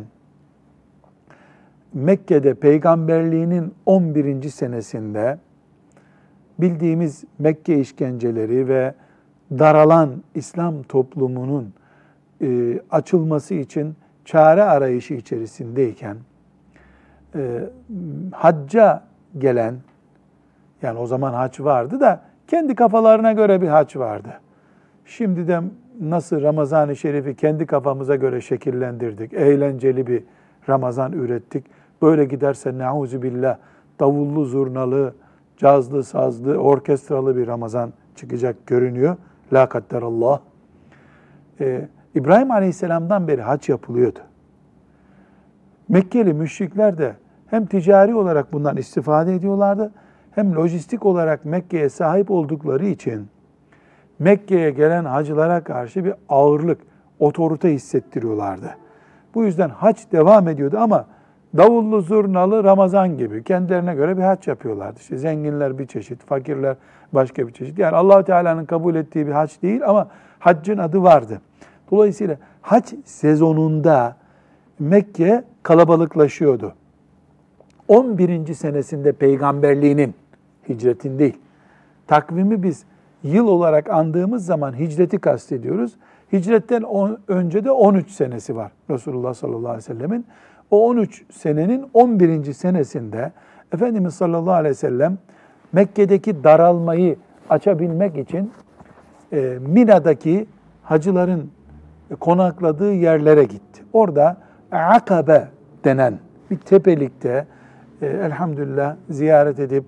Mekke'de 1.94 2.54
peygamberliğinin 2.54 3.74
11. 3.86 4.50
senesinde 4.50 5.38
bildiğimiz 6.60 7.24
Mekke 7.40 7.80
işkenceleri 7.80 8.68
ve 8.68 8.94
daralan 9.52 10.24
İslam 10.36 10.84
toplumunun 10.84 11.74
e, 12.42 12.80
açılması 12.92 13.54
için 13.54 13.96
çare 14.26 14.64
arayışı 14.64 15.14
içerisindeyken 15.14 16.18
e, 17.36 17.64
hacca 18.32 19.04
gelen 19.38 19.76
yani 20.82 21.00
o 21.00 21.08
zaman 21.08 21.34
hac 21.34 21.60
vardı 21.60 22.00
da 22.00 22.22
kendi 22.48 22.76
kafalarına 22.76 23.34
göre 23.34 23.62
bir 23.62 23.68
hac 23.68 23.96
vardı. 23.96 24.30
Şimdi 25.06 25.48
de 25.48 25.62
nasıl 26.02 26.42
Ramazan-ı 26.42 26.96
Şerif'i 26.96 27.36
kendi 27.36 27.66
kafamıza 27.66 28.16
göre 28.16 28.42
şekillendirdik. 28.42 29.34
Eğlenceli 29.34 30.08
bir 30.08 30.24
Ramazan 30.70 31.12
ürettik. 31.12 31.66
Böyle 32.02 32.26
giderse 32.26 32.78
neuzu 32.78 33.22
billah 33.22 33.58
davullu 34.00 34.46
zurnalı, 34.46 35.14
cazlı 35.58 36.04
sazlı, 36.04 36.58
orkestralı 36.58 37.38
bir 37.38 37.48
Ramazan 37.48 37.94
çıkacak 38.16 38.68
görünüyor. 38.68 39.18
La 39.54 39.70
kadderallah. 39.70 40.40
Ee, 41.60 41.88
İbrahim 42.18 42.52
Aleyhisselam'dan 42.52 43.28
beri 43.28 43.42
hac 43.42 43.70
yapılıyordu. 43.70 44.20
Mekkeli 45.90 46.34
müşrikler 46.34 46.98
de 46.98 47.16
hem 47.48 47.66
ticari 47.66 48.16
olarak 48.16 48.54
bundan 48.54 48.78
istifade 48.78 49.36
ediyorlardı 49.36 49.92
hem 50.32 50.56
lojistik 50.56 51.06
olarak 51.06 51.46
Mekke'ye 51.46 51.90
sahip 51.90 52.32
oldukları 52.32 52.86
için 52.86 53.28
Mekke'ye 54.20 54.72
gelen 54.72 55.06
hacılara 55.06 55.64
karşı 55.64 56.06
bir 56.06 56.14
ağırlık, 56.30 56.82
otorite 57.20 57.74
hissettiriyorlardı. 57.74 58.70
Bu 59.36 59.44
yüzden 59.44 59.70
hac 59.70 59.98
devam 60.12 60.48
ediyordu 60.48 60.78
ama 60.80 61.06
davullu 61.58 62.02
zurnalı 62.02 62.64
Ramazan 62.64 63.18
gibi 63.18 63.44
kendilerine 63.44 63.96
göre 63.96 64.18
bir 64.18 64.24
hac 64.24 64.48
yapıyorlardı. 64.48 65.00
İşte 65.00 65.18
zenginler 65.18 65.78
bir 65.80 65.88
çeşit, 65.88 66.24
fakirler 66.24 66.76
başka 67.14 67.48
bir 67.48 67.54
çeşit. 67.54 67.80
Yani 67.80 67.96
allah 67.96 68.24
Teala'nın 68.24 68.66
kabul 68.66 68.96
ettiği 68.96 69.28
bir 69.28 69.32
hac 69.32 69.62
değil 69.62 69.82
ama 69.86 70.08
haccın 70.40 70.78
adı 70.78 71.04
vardı. 71.04 71.42
Dolayısıyla 71.92 72.38
hac 72.62 72.94
sezonunda 73.06 74.16
Mekke 74.80 75.44
kalabalıklaşıyordu. 75.64 76.74
11. 77.88 78.54
senesinde 78.54 79.12
peygamberliğinin, 79.12 80.16
hicretin 80.70 81.20
değil, 81.20 81.38
takvimi 82.08 82.64
biz 82.64 82.84
yıl 83.24 83.48
olarak 83.48 83.90
andığımız 83.90 84.46
zaman 84.46 84.80
hicreti 84.80 85.20
kastediyoruz. 85.20 85.96
Hicretten 86.34 86.82
on, 86.82 87.18
önce 87.28 87.66
de 87.66 87.72
13 87.72 88.12
senesi 88.12 88.56
var 88.56 88.72
Resulullah 88.90 89.34
sallallahu 89.34 89.70
aleyhi 89.70 89.78
ve 89.78 89.94
sellemin. 89.94 90.26
O 90.72 90.88
13 90.88 91.26
senenin 91.32 91.86
11. 91.94 92.54
senesinde 92.54 93.32
Efendimiz 93.74 94.14
sallallahu 94.14 94.54
aleyhi 94.54 94.72
ve 94.72 94.76
sellem 94.76 95.18
Mekke'deki 95.74 96.44
daralmayı 96.44 97.16
açabilmek 97.50 98.18
için 98.18 98.52
e, 99.34 99.58
Mina'daki 99.62 100.46
hacıların 100.84 101.52
konakladığı 102.16 102.94
yerlere 102.94 103.44
gitti. 103.44 103.84
Orada 103.94 104.38
Akabe 104.72 105.48
denen 105.84 106.20
bir 106.52 106.58
tepelikte 106.58 107.48
e, 108.02 108.06
elhamdülillah 108.06 108.96
ziyaret 109.10 109.60
edip 109.60 109.84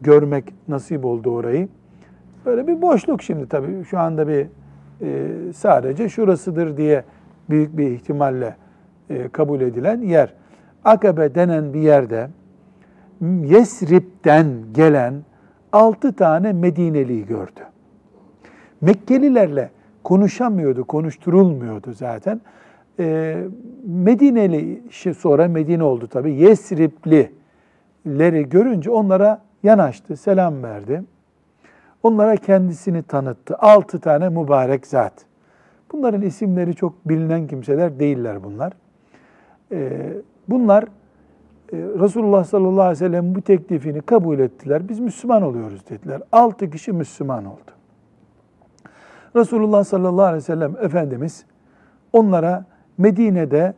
görmek 0.00 0.44
nasip 0.68 1.04
oldu 1.04 1.30
orayı. 1.30 1.68
Böyle 2.46 2.66
bir 2.66 2.82
boşluk 2.82 3.22
şimdi 3.22 3.48
tabii. 3.48 3.84
Şu 3.84 3.98
anda 3.98 4.28
bir 4.28 4.46
e, 5.02 5.52
sadece 5.52 6.08
şurasıdır 6.08 6.76
diye 6.76 7.04
büyük 7.50 7.76
bir 7.76 7.90
ihtimalle 7.90 8.56
e, 9.10 9.28
kabul 9.28 9.60
edilen 9.60 10.00
yer. 10.00 10.32
Akabe 10.84 11.34
denen 11.34 11.74
bir 11.74 11.80
yerde 11.80 12.28
Yesrib'den 13.20 14.46
gelen 14.72 15.14
altı 15.72 16.12
tane 16.12 16.52
Medineli'yi 16.52 17.26
gördü. 17.26 17.60
Mekkelilerle 18.80 19.70
konuşamıyordu, 20.06 20.84
konuşturulmuyordu 20.84 21.92
zaten. 21.92 22.40
E, 22.98 23.36
Medineli 23.86 24.82
sonra 25.18 25.48
Medine 25.48 25.82
oldu 25.82 26.06
tabii. 26.06 26.34
Yesrib'lileri 26.34 28.48
görünce 28.48 28.90
onlara 28.90 29.42
yanaştı, 29.62 30.16
selam 30.16 30.62
verdi. 30.62 31.02
Onlara 32.02 32.36
kendisini 32.36 33.02
tanıttı. 33.02 33.56
Altı 33.58 34.00
tane 34.00 34.28
mübarek 34.28 34.86
zat. 34.86 35.12
Bunların 35.92 36.22
isimleri 36.22 36.74
çok 36.74 37.08
bilinen 37.08 37.46
kimseler 37.46 37.98
değiller 37.98 38.44
bunlar. 38.44 38.72
Ee, 39.72 40.12
bunlar 40.48 40.82
e, 40.82 40.86
Resulullah 41.72 42.44
sallallahu 42.44 42.82
aleyhi 42.82 43.04
ve 43.04 43.06
sellem 43.06 43.34
bu 43.34 43.42
teklifini 43.42 44.00
kabul 44.00 44.38
ettiler. 44.38 44.88
Biz 44.88 45.00
Müslüman 45.00 45.42
oluyoruz 45.42 45.88
dediler. 45.90 46.22
Altı 46.32 46.70
kişi 46.70 46.92
Müslüman 46.92 47.44
oldu. 47.44 47.75
Resulullah 49.36 49.84
sallallahu 49.84 50.24
aleyhi 50.24 50.36
ve 50.36 50.40
sellem 50.40 50.76
Efendimiz 50.82 51.44
onlara 52.12 52.64
Medine'de 52.98 53.74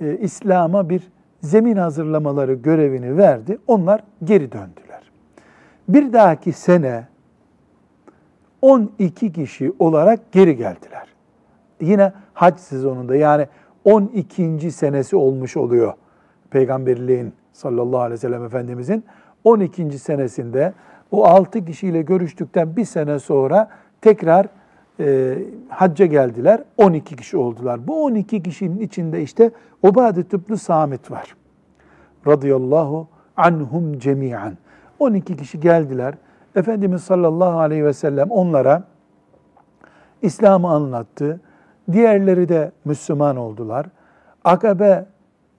e, 0.00 0.16
İslam'a 0.16 0.88
bir 0.88 1.08
zemin 1.40 1.76
hazırlamaları 1.76 2.54
görevini 2.54 3.16
verdi. 3.16 3.58
Onlar 3.66 4.02
geri 4.24 4.52
döndüler. 4.52 5.10
Bir 5.88 6.12
dahaki 6.12 6.52
sene 6.52 7.06
12 8.62 9.32
kişi 9.32 9.72
olarak 9.78 10.32
geri 10.32 10.56
geldiler. 10.56 11.06
Yine 11.80 12.12
hac 12.34 12.58
sezonunda 12.58 13.16
yani 13.16 13.46
12. 13.84 14.70
senesi 14.70 15.16
olmuş 15.16 15.56
oluyor 15.56 15.94
peygamberliğin 16.50 17.32
sallallahu 17.52 18.00
aleyhi 18.00 18.12
ve 18.12 18.16
sellem 18.16 18.44
Efendimizin 18.44 19.04
12. 19.44 19.98
senesinde 19.98 20.72
o 21.10 21.24
6 21.26 21.64
kişiyle 21.64 22.02
görüştükten 22.02 22.76
bir 22.76 22.84
sene 22.84 23.18
sonra 23.18 23.68
tekrar 24.00 24.46
e, 25.00 25.38
hacca 25.68 26.06
geldiler. 26.06 26.62
12 26.76 27.16
kişi 27.16 27.36
oldular. 27.36 27.86
Bu 27.86 28.04
12 28.04 28.42
kişinin 28.42 28.80
içinde 28.80 29.22
işte 29.22 29.50
Ubadet 29.82 30.32
ibn 30.32 30.54
Samit 30.54 31.10
var. 31.10 31.36
Radıyallahu 32.26 33.08
anhum 33.36 33.98
cemiyan. 33.98 34.56
12 34.98 35.36
kişi 35.36 35.60
geldiler. 35.60 36.14
Efendimiz 36.56 37.02
sallallahu 37.02 37.58
aleyhi 37.58 37.84
ve 37.84 37.92
sellem 37.92 38.30
onlara 38.30 38.82
İslam'ı 40.22 40.70
anlattı. 40.70 41.40
Diğerleri 41.92 42.48
de 42.48 42.72
Müslüman 42.84 43.36
oldular. 43.36 43.86
Akabe 44.44 45.06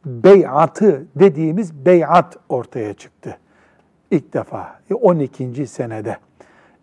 beyatı 0.05 1.05
dediğimiz 1.15 1.85
beyat 1.85 2.37
ortaya 2.49 2.93
çıktı. 2.93 3.37
İlk 4.11 4.33
defa 4.33 4.79
12. 5.01 5.67
senede. 5.67 6.17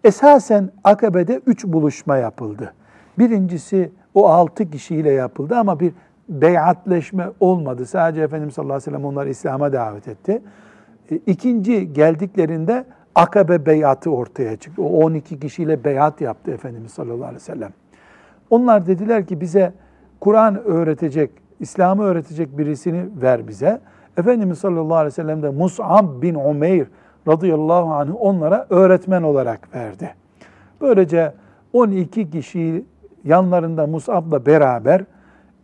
Esasen 0.05 0.71
Akabe'de 0.85 1.41
üç 1.47 1.65
buluşma 1.65 2.17
yapıldı. 2.17 2.75
Birincisi 3.19 3.93
o 4.15 4.29
altı 4.29 4.71
kişiyle 4.71 5.11
yapıldı 5.11 5.57
ama 5.57 5.81
bir 5.81 5.93
beyatleşme 6.29 7.31
olmadı. 7.41 7.87
Sadece 7.87 8.23
Efendimiz 8.23 8.55
sallallahu 8.55 8.75
aleyhi 8.75 8.91
ve 8.91 8.91
sellem 8.91 9.05
onları 9.05 9.29
İslam'a 9.29 9.73
davet 9.73 10.09
etti. 10.09 10.43
E, 11.11 11.17
ikinci 11.17 11.93
geldiklerinde 11.93 12.85
Akabe 13.15 13.67
beyatı 13.67 14.11
ortaya 14.11 14.57
çıktı. 14.57 14.83
O 14.83 15.05
12 15.05 15.41
kişiyle 15.41 15.85
beyat 15.85 16.21
yaptı 16.21 16.51
Efendimiz 16.51 16.93
sallallahu 16.93 17.25
aleyhi 17.25 17.35
ve 17.35 17.39
sellem. 17.39 17.71
Onlar 18.51 18.87
dediler 18.87 19.27
ki 19.27 19.41
bize 19.41 19.73
Kur'an 20.21 20.65
öğretecek, 20.65 21.31
İslam'ı 21.61 22.03
öğretecek 22.03 22.59
birisini 22.59 23.05
ver 23.23 23.49
bize. 23.49 23.81
Efendimiz 24.17 24.59
sallallahu 24.59 24.97
aleyhi 24.97 25.07
ve 25.07 25.23
sellem 25.23 25.43
de 25.43 25.51
Mus'ab 25.51 26.23
bin 26.23 26.35
Umeyr 26.35 26.87
radıyallahu 27.29 27.95
anh 27.95 28.11
onlara 28.21 28.67
öğretmen 28.71 29.23
olarak 29.23 29.75
verdi. 29.75 30.15
Böylece 30.81 31.33
12 31.73 32.31
kişi 32.31 32.85
yanlarında 33.25 33.87
Mus'ab'la 33.87 34.47
beraber 34.47 35.05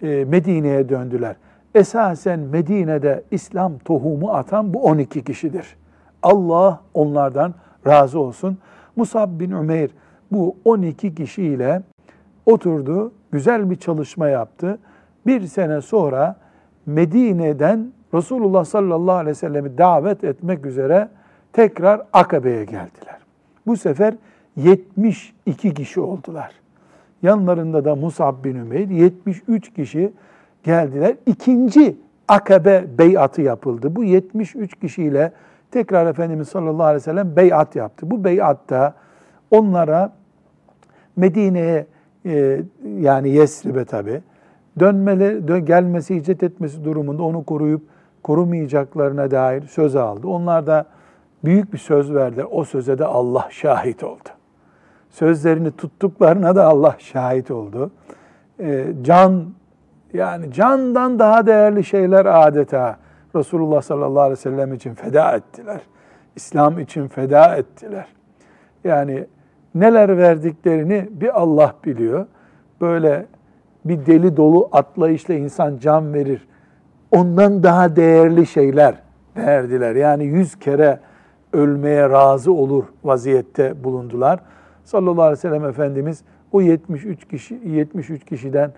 e, 0.03 0.25
Medine'ye 0.25 0.89
döndüler. 0.89 1.37
Esasen 1.75 2.41
Medine'de 2.41 3.25
İslam 3.31 3.79
tohumu 3.79 4.33
atan 4.33 4.75
bu 4.75 4.85
12 4.85 5.25
kişidir. 5.25 5.77
Allah 6.23 6.81
onlardan 6.95 7.55
razı 7.87 8.21
olsun. 8.21 8.59
Musab 8.97 9.41
bin 9.41 9.51
Ümeyr 9.51 9.91
bu 10.33 10.57
12 10.65 11.15
kişiyle 11.15 11.83
oturdu, 12.47 13.13
güzel 13.33 13.71
bir 13.71 13.77
çalışma 13.77 14.29
yaptı. 14.29 14.79
Bir 15.27 15.47
sene 15.47 15.81
sonra 15.81 16.37
Medine'den 16.87 17.93
Resulullah 18.15 18.65
sallallahu 18.65 19.15
aleyhi 19.15 19.31
ve 19.31 19.35
sellem'i 19.35 19.79
davet 19.79 20.25
etmek 20.25 20.67
üzere 20.67 21.09
tekrar 21.53 22.03
Akabe'ye 22.13 22.65
geldiler. 22.65 23.19
Bu 23.67 23.77
sefer 23.77 24.15
72 24.57 25.75
kişi 25.75 26.01
oldular. 26.01 26.53
Yanlarında 27.23 27.85
da 27.85 27.97
Musab 27.97 28.45
bin 28.45 28.55
Ümeyr 28.57 28.89
73 28.89 29.75
kişi 29.75 30.13
geldiler. 30.63 31.17
İkinci 31.27 31.97
Akabe 32.29 32.85
beyatı 32.99 33.43
yapıldı. 33.43 33.97
Bu 33.97 34.05
73 34.05 34.75
kişiyle 34.75 35.33
tekrar 35.71 36.07
Efendimiz 36.07 36.49
sallallahu 36.49 36.83
aleyhi 36.83 36.97
ve 36.97 37.05
sellem 37.05 37.37
beyat 37.37 37.77
yaptı. 37.77 38.11
Bu 38.11 38.25
beyatta 38.25 38.95
onlara 39.51 40.13
Medine'ye 41.17 41.87
e, 42.27 42.61
yani 42.99 43.31
Yesrib'e 43.31 43.85
tabi 43.85 44.21
dönmeleri, 44.81 45.49
dön, 45.49 45.65
gelmesi, 45.65 46.17
hicret 46.17 46.43
etmesi 46.43 46.85
durumunda 46.85 47.23
onu 47.23 47.45
koruyup 47.45 47.83
korumayacaklarına 48.23 49.31
dair 49.31 49.63
söz 49.63 49.97
aldı. 49.97 50.29
Onlar 50.29 50.67
da 50.67 50.87
büyük 51.45 51.73
bir 51.73 51.79
söz 51.79 52.15
verdiler. 52.15 52.47
O 52.51 52.65
söze 52.65 52.99
de 52.99 53.05
Allah 53.05 53.49
şahit 53.51 54.05
oldu. 54.05 54.29
Sözlerini 55.11 55.71
tuttuklarına 55.71 56.57
da 56.57 56.67
Allah 56.67 56.97
şahit 56.99 57.51
oldu. 57.51 57.91
E, 58.61 58.87
can 59.03 59.45
yani 60.13 60.53
candan 60.53 61.19
daha 61.19 61.47
değerli 61.47 61.85
şeyler 61.85 62.27
adeta 62.27 62.97
Resulullah 63.37 63.83
sallallahu 63.83 64.21
aleyhi 64.21 64.39
ve 64.39 64.43
sellem 64.43 64.75
için 64.75 64.95
feda 64.95 65.33
ettiler. 65.37 65.81
İslam 66.37 66.79
için 66.79 67.09
feda 67.09 67.57
ettiler. 67.57 68.07
Yani 68.85 69.27
neler 69.75 70.19
verdiklerini 70.19 71.09
bir 71.11 71.41
Allah 71.41 71.75
biliyor. 71.85 72.27
Böyle 72.81 73.27
bir 73.85 74.07
deli 74.07 74.37
dolu 74.37 74.69
atlayışla 74.73 75.35
insan 75.35 75.79
can 75.79 76.15
verir. 76.15 76.49
Ondan 77.11 77.63
daha 77.63 77.97
değerli 77.97 78.47
şeyler 78.47 78.95
verdiler. 79.37 79.97
Yani 79.97 80.25
yüz 80.25 80.59
kere 80.59 81.01
ölmeye 81.53 82.11
razı 82.11 82.53
olur 82.53 82.85
vaziyette 83.05 83.85
bulundular. 83.85 84.41
Sallallahu 84.85 85.23
aleyhi 85.23 85.39
ve 85.39 85.41
sellem 85.41 85.65
Efendimiz 85.65 86.25
o 86.53 86.61
73 86.61 87.29
kişi 87.29 87.61
73 87.65 88.25
kişiden 88.25 88.73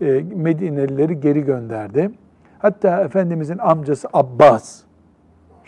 e, 0.00 0.24
Medinelileri 0.34 1.20
geri 1.20 1.44
gönderdi. 1.44 2.10
Hatta 2.58 3.00
Efendimizin 3.00 3.58
amcası 3.58 4.08
Abbas 4.12 4.82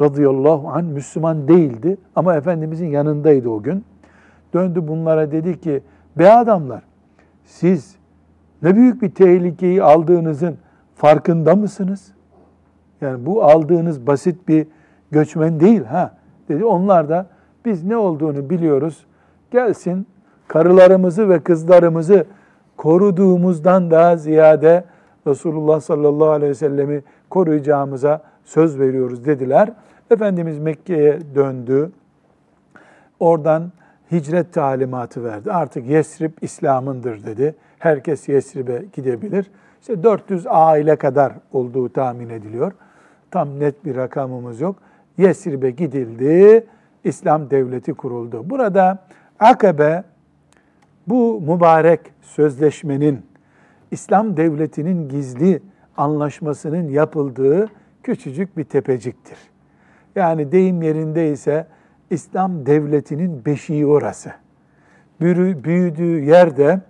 radıyallahu 0.00 0.68
anh 0.68 0.82
Müslüman 0.82 1.48
değildi 1.48 1.96
ama 2.16 2.34
Efendimizin 2.34 2.86
yanındaydı 2.86 3.48
o 3.48 3.62
gün. 3.62 3.84
Döndü 4.54 4.88
bunlara 4.88 5.32
dedi 5.32 5.60
ki, 5.60 5.82
be 6.18 6.32
adamlar 6.32 6.82
siz 7.44 7.96
ne 8.62 8.76
büyük 8.76 9.02
bir 9.02 9.10
tehlikeyi 9.10 9.82
aldığınızın 9.82 10.56
farkında 10.94 11.56
mısınız? 11.56 12.12
Yani 13.00 13.26
bu 13.26 13.44
aldığınız 13.44 14.06
basit 14.06 14.48
bir 14.48 14.66
göçmen 15.10 15.60
değil 15.60 15.84
ha 15.84 16.19
dedi. 16.54 16.64
Onlar 16.64 17.08
da 17.08 17.26
biz 17.64 17.84
ne 17.84 17.96
olduğunu 17.96 18.50
biliyoruz. 18.50 19.06
Gelsin 19.50 20.06
karılarımızı 20.48 21.28
ve 21.28 21.40
kızlarımızı 21.40 22.26
koruduğumuzdan 22.76 23.90
daha 23.90 24.16
ziyade 24.16 24.84
Resulullah 25.26 25.80
sallallahu 25.80 26.30
aleyhi 26.30 26.50
ve 26.50 26.54
sellemi 26.54 27.02
koruyacağımıza 27.30 28.22
söz 28.44 28.78
veriyoruz 28.78 29.24
dediler. 29.24 29.72
Efendimiz 30.10 30.58
Mekke'ye 30.58 31.18
döndü. 31.34 31.90
Oradan 33.20 33.72
hicret 34.12 34.52
talimatı 34.52 35.24
verdi. 35.24 35.52
Artık 35.52 35.86
Yesrib 35.86 36.32
İslam'ındır 36.40 37.24
dedi. 37.24 37.54
Herkes 37.78 38.28
Yesrib'e 38.28 38.84
gidebilir. 38.92 39.50
İşte 39.80 40.02
400 40.02 40.46
aile 40.48 40.96
kadar 40.96 41.32
olduğu 41.52 41.88
tahmin 41.88 42.28
ediliyor. 42.28 42.72
Tam 43.30 43.60
net 43.60 43.84
bir 43.84 43.96
rakamımız 43.96 44.60
yok. 44.60 44.76
Yesrib'e 45.18 45.70
gidildi. 45.70 46.66
İslam 47.04 47.50
devleti 47.50 47.94
kuruldu. 47.94 48.50
Burada 48.50 48.98
Akabe 49.38 50.04
bu 51.06 51.40
mübarek 51.40 52.00
sözleşmenin 52.22 53.22
İslam 53.90 54.36
devletinin 54.36 55.08
gizli 55.08 55.62
anlaşmasının 55.96 56.88
yapıldığı 56.88 57.68
küçücük 58.02 58.56
bir 58.56 58.64
tepeciktir. 58.64 59.38
Yani 60.16 60.52
deyim 60.52 60.82
yerindeyse 60.82 61.66
İslam 62.10 62.66
devletinin 62.66 63.44
beşiği 63.44 63.86
orası. 63.86 64.32
Büyüdüğü 65.20 66.24
yerde 66.24 66.80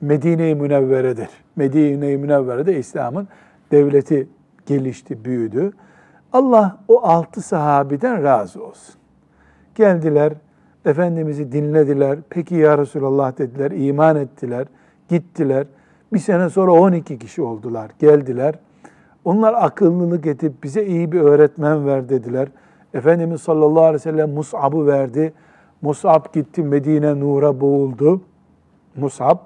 Medine-i 0.00 0.54
Münevvere'dir. 0.54 1.28
Medine-i 1.56 2.16
Münevvere'de 2.16 2.78
İslam'ın 2.78 3.28
devleti 3.70 4.28
gelişti, 4.66 5.24
büyüdü. 5.24 5.72
Allah 6.34 6.76
o 6.88 7.02
altı 7.06 7.42
sahabiden 7.42 8.22
razı 8.22 8.64
olsun. 8.64 8.94
Geldiler, 9.74 10.32
Efendimiz'i 10.84 11.52
dinlediler. 11.52 12.18
Peki 12.30 12.54
ya 12.54 12.78
Resulallah 12.78 13.38
dediler, 13.38 13.70
iman 13.70 14.16
ettiler, 14.16 14.66
gittiler. 15.08 15.66
Bir 16.12 16.18
sene 16.18 16.50
sonra 16.50 16.72
12 16.72 17.18
kişi 17.18 17.42
oldular, 17.42 17.90
geldiler. 17.98 18.54
Onlar 19.24 19.54
akıllılık 19.54 20.26
edip 20.26 20.62
bize 20.62 20.86
iyi 20.86 21.12
bir 21.12 21.20
öğretmen 21.20 21.86
ver 21.86 22.08
dediler. 22.08 22.48
Efendimiz 22.94 23.40
sallallahu 23.40 23.84
aleyhi 23.84 23.94
ve 23.94 23.98
sellem 23.98 24.30
Mus'ab'ı 24.30 24.86
verdi. 24.86 25.32
Mus'ab 25.82 26.34
gitti 26.34 26.62
Medine 26.62 27.20
nura 27.20 27.60
boğuldu. 27.60 28.20
Mus'ab 28.96 29.38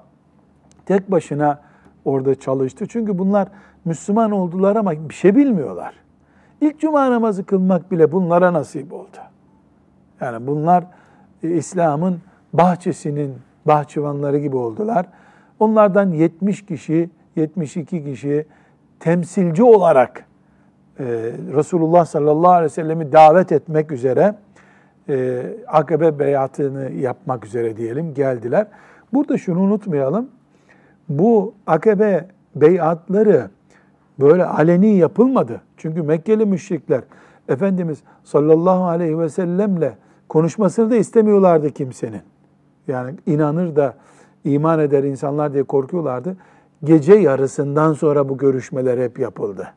tek 0.85 1.11
başına 1.11 1.61
orada 2.05 2.35
çalıştı. 2.35 2.85
Çünkü 2.87 3.17
bunlar 3.17 3.47
Müslüman 3.85 4.31
oldular 4.31 4.75
ama 4.75 5.09
bir 5.09 5.13
şey 5.13 5.35
bilmiyorlar. 5.35 6.08
İlk 6.61 6.79
cuma 6.79 7.11
namazı 7.11 7.45
kılmak 7.45 7.91
bile 7.91 8.11
bunlara 8.11 8.53
nasip 8.53 8.93
oldu. 8.93 9.17
Yani 10.21 10.47
bunlar 10.47 10.83
e, 11.43 11.49
İslam'ın 11.49 12.19
bahçesinin 12.53 13.35
bahçıvanları 13.65 14.37
gibi 14.37 14.55
oldular. 14.55 15.05
Onlardan 15.59 16.11
70 16.11 16.65
kişi, 16.65 17.09
72 17.35 18.03
kişi 18.03 18.45
temsilci 18.99 19.63
olarak 19.63 20.25
e, 20.99 21.05
Resulullah 21.53 22.05
sallallahu 22.05 22.51
aleyhi 22.51 22.65
ve 22.65 22.69
sellemi 22.69 23.11
davet 23.11 23.51
etmek 23.51 23.91
üzere 23.91 24.35
e, 25.09 25.43
akabe 25.67 26.19
beyatını 26.19 26.91
yapmak 26.91 27.45
üzere 27.45 27.77
diyelim 27.77 28.13
geldiler. 28.13 28.67
Burada 29.13 29.37
şunu 29.37 29.59
unutmayalım. 29.59 30.29
Bu 31.09 31.53
akabe 31.67 32.27
beyatları 32.55 33.49
böyle 34.19 34.45
aleni 34.45 34.97
yapılmadı. 34.97 35.61
Çünkü 35.77 36.01
Mekkeli 36.01 36.45
müşrikler 36.45 37.01
Efendimiz 37.49 37.99
sallallahu 38.23 38.83
aleyhi 38.83 39.19
ve 39.19 39.29
sellemle 39.29 39.97
konuşmasını 40.29 40.91
da 40.91 40.95
istemiyorlardı 40.95 41.71
kimsenin. 41.71 42.21
Yani 42.87 43.15
inanır 43.25 43.75
da 43.75 43.93
iman 44.43 44.79
eder 44.79 45.03
insanlar 45.03 45.53
diye 45.53 45.63
korkuyorlardı. 45.63 46.37
Gece 46.83 47.13
yarısından 47.13 47.93
sonra 47.93 48.29
bu 48.29 48.37
görüşmeler 48.37 48.97
hep 48.97 49.19
yapıldı. 49.19 49.67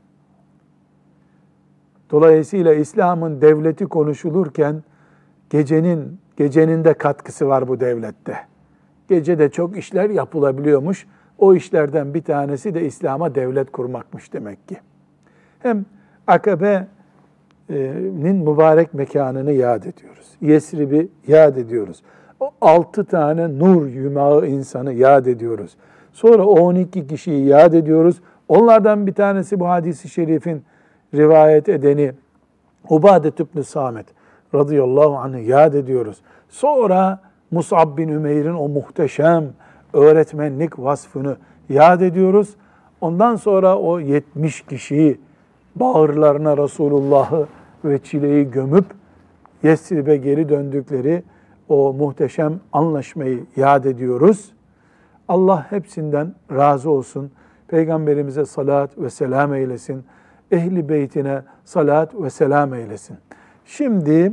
Dolayısıyla 2.11 2.74
İslam'ın 2.74 3.40
devleti 3.40 3.86
konuşulurken 3.86 4.82
gecenin 5.51 6.18
gecenin 6.36 6.84
de 6.84 6.95
katkısı 6.95 7.49
var 7.49 7.68
bu 7.68 7.80
devlette. 7.80 8.38
Gece 9.09 9.38
de 9.38 9.51
çok 9.51 9.76
işler 9.76 10.11
yapılabiliyormuş. 10.11 11.07
O 11.43 11.55
işlerden 11.55 12.14
bir 12.14 12.22
tanesi 12.22 12.74
de 12.74 12.84
İslam'a 12.84 13.34
devlet 13.34 13.72
kurmakmış 13.72 14.32
demek 14.32 14.68
ki. 14.68 14.76
Hem 15.59 15.84
Akabe'nin 16.26 18.36
mübarek 18.36 18.95
mekanını 18.95 19.53
yad 19.53 19.84
ediyoruz. 19.84 20.26
Yesrib'i 20.40 21.09
yad 21.26 21.57
ediyoruz. 21.57 22.03
O 22.40 22.51
altı 22.61 23.05
tane 23.05 23.59
nur 23.59 23.86
yumağı 23.86 24.47
insanı 24.47 24.93
yad 24.93 25.26
ediyoruz. 25.26 25.76
Sonra 26.12 26.47
o 26.47 26.61
12 26.61 27.07
kişiyi 27.07 27.47
yad 27.47 27.72
ediyoruz. 27.72 28.20
Onlardan 28.49 29.07
bir 29.07 29.14
tanesi 29.14 29.61
bu 29.61 29.68
hadisi 29.68 30.09
şerifin 30.09 30.64
rivayet 31.14 31.68
edeni 31.68 32.12
Ubadet 32.88 33.40
ibn 33.40 33.61
Samet 33.61 34.07
radıyallahu 34.55 35.16
anh'ı 35.16 35.40
yad 35.40 35.74
ediyoruz. 35.74 36.22
Sonra 36.49 37.20
Mus'ab 37.51 37.97
bin 37.97 38.09
Ümeyr'in 38.09 38.55
o 38.55 38.68
muhteşem 38.68 39.53
öğretmenlik 39.93 40.78
vasfını 40.78 41.36
yad 41.68 42.01
ediyoruz. 42.01 42.57
Ondan 43.01 43.36
sonra 43.36 43.78
o 43.78 44.01
70 44.01 44.62
kişiyi 44.62 45.20
bağırlarına 45.76 46.57
Resulullah'ı 46.57 47.47
ve 47.84 47.99
çileyi 47.99 48.51
gömüp 48.51 48.84
Yesrib'e 49.62 50.16
geri 50.16 50.49
döndükleri 50.49 51.22
o 51.68 51.93
muhteşem 51.93 52.61
anlaşmayı 52.72 53.45
yad 53.57 53.84
ediyoruz. 53.84 54.53
Allah 55.28 55.66
hepsinden 55.70 56.34
razı 56.53 56.90
olsun. 56.90 57.30
Peygamberimize 57.68 58.45
salat 58.45 58.99
ve 58.99 59.11
selam 59.11 59.55
eylesin. 59.55 60.05
Ehli 60.51 60.88
beytine 60.88 61.43
salat 61.64 62.14
ve 62.14 62.30
selam 62.30 62.74
eylesin. 62.74 63.16
Şimdi 63.64 64.32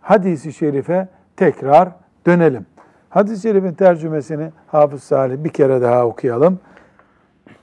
hadisi 0.00 0.52
şerife 0.52 1.08
tekrar 1.36 1.88
dönelim. 2.26 2.66
Hadis-i 3.12 3.42
şerifin 3.42 3.72
tercümesini 3.72 4.50
Hafız 4.66 5.02
Salih 5.02 5.44
bir 5.44 5.48
kere 5.48 5.82
daha 5.82 6.06
okuyalım. 6.06 6.58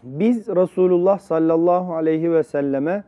Biz 0.04 0.48
Resulullah 0.48 1.20
sallallahu 1.20 1.96
aleyhi 1.96 2.32
ve 2.32 2.44
selleme 2.44 3.04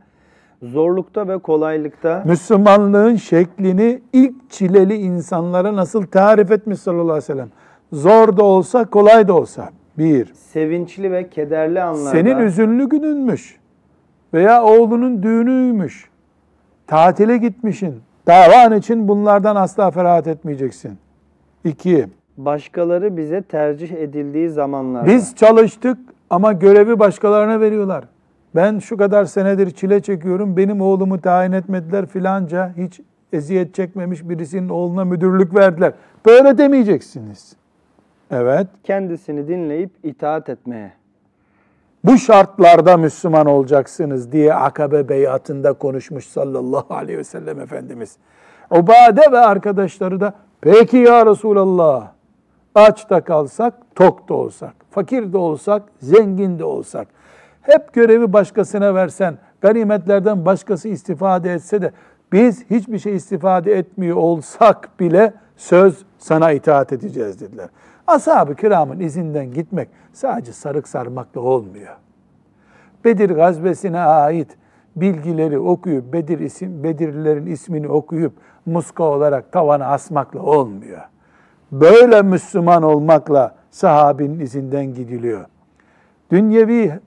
zorlukta 0.64 1.28
ve 1.28 1.38
kolaylıkta 1.38 2.24
Müslümanlığın 2.26 3.16
şeklini 3.16 4.02
ilk 4.14 4.50
çileli 4.50 4.96
insanlara 4.96 5.76
nasıl 5.76 6.06
tarif 6.06 6.52
etmiş 6.52 6.80
sallallahu 6.80 7.04
aleyhi 7.04 7.18
ve 7.18 7.22
sellem. 7.22 7.50
Zor 7.94 8.38
da 8.38 8.44
olsa, 8.44 8.86
kolay 8.86 9.28
da 9.28 9.34
olsa. 9.34 9.70
Bir, 9.98 10.34
sevinçli 10.34 11.12
ve 11.12 11.30
kederli 11.30 11.82
anlarda 11.82 12.10
senin 12.10 12.38
üzünlü 12.38 12.90
gününmüş 12.90 13.60
veya 14.34 14.64
oğlunun 14.64 15.24
düğünüymüş. 15.24 16.10
Tatile 16.88 17.38
gitmişin. 17.38 18.02
Davan 18.28 18.78
için 18.78 19.08
bunlardan 19.08 19.56
asla 19.56 19.92
ferahat 19.92 20.28
etmeyeceksin. 20.28 20.98
İki, 21.64 22.08
başkaları 22.46 23.18
bize 23.18 23.42
tercih 23.42 23.92
edildiği 23.92 24.50
zamanlarda 24.50 25.08
Biz 25.08 25.36
çalıştık 25.36 25.98
ama 26.30 26.54
görevi 26.54 27.00
başkalarına 27.00 27.60
veriyorlar. 27.60 28.04
Ben 28.56 28.80
şu 28.80 28.98
kadar 28.98 29.26
senedir 29.26 29.72
çile 29.72 30.02
çekiyorum, 30.02 30.58
benim 30.58 30.82
oğlumu 30.82 31.22
tayin 31.22 31.52
etmediler 31.52 32.06
filanca, 32.06 32.74
hiç 32.78 33.02
eziyet 33.34 33.76
çekmemiş 33.76 34.30
birisinin 34.30 34.70
oğluna 34.70 35.06
müdürlük 35.06 35.56
verdiler. 35.56 35.94
Böyle 36.26 36.58
demeyeceksiniz. 36.58 37.56
Evet, 38.32 38.68
kendisini 38.84 39.48
dinleyip 39.48 39.92
itaat 40.04 40.50
etmeye. 40.50 40.94
bu 42.04 42.18
şartlarda 42.18 42.98
Müslüman 42.98 43.46
olacaksınız 43.46 44.32
diye 44.32 44.54
Akabe 44.54 45.10
beyatında 45.10 45.74
konuşmuş 45.74 46.28
sallallahu 46.28 46.94
aleyhi 46.94 47.20
ve 47.20 47.24
sellem 47.24 47.60
Efendimiz. 47.60 48.18
Ubade 48.72 49.32
ve 49.32 49.40
arkadaşları 49.40 50.20
da 50.20 50.34
peki 50.62 50.98
ya 50.98 51.26
Resulallah 51.26 52.12
aç 52.76 53.10
da 53.10 53.22
kalsak, 53.22 53.74
tok 53.96 54.30
da 54.30 54.34
olsak, 54.34 54.74
fakir 54.92 55.34
de 55.34 55.38
olsak, 55.38 55.84
zengin 56.00 56.60
de 56.60 56.66
olsak, 56.66 57.08
hep 57.62 57.94
görevi 57.94 58.34
başkasına 58.34 58.96
versen, 58.96 59.38
ganimetlerden 59.62 60.46
başkası 60.46 60.88
istifade 60.88 61.54
etse 61.54 61.82
de 61.82 61.92
biz 62.32 62.70
hiçbir 62.70 63.00
şey 63.00 63.16
istifade 63.16 63.78
etmiyor 63.78 64.18
olsak 64.18 65.00
bile 65.00 65.34
söz 65.56 66.06
sana 66.18 66.52
itaat 66.52 66.94
edeceğiz 66.94 67.42
dediler. 67.42 67.70
Ashab-ı 68.08 68.56
kiramın 68.56 69.00
izinden 69.00 69.52
gitmek 69.52 69.90
sadece 70.14 70.54
sarık 70.54 70.88
sarmakla 70.88 71.42
olmuyor. 71.42 71.96
Bedir 73.06 73.30
gazvesine 73.30 74.00
ait 74.00 74.58
bilgileri 74.96 75.60
okuyup 75.60 76.14
Bedir 76.14 76.40
isim 76.40 76.84
Bedirlilerin 76.84 77.46
ismini 77.46 77.88
okuyup 77.88 78.34
muska 78.66 79.04
olarak 79.04 79.52
tavana 79.52 79.86
asmakla 79.86 80.42
olmuyor. 80.42 81.02
Böyle 81.72 82.22
Müslüman 82.22 82.84
olmakla 82.84 83.56
sahabinin 83.72 84.40
izinden 84.40 84.86
gidiliyor. 84.86 85.46
Dünyevi 86.32 87.00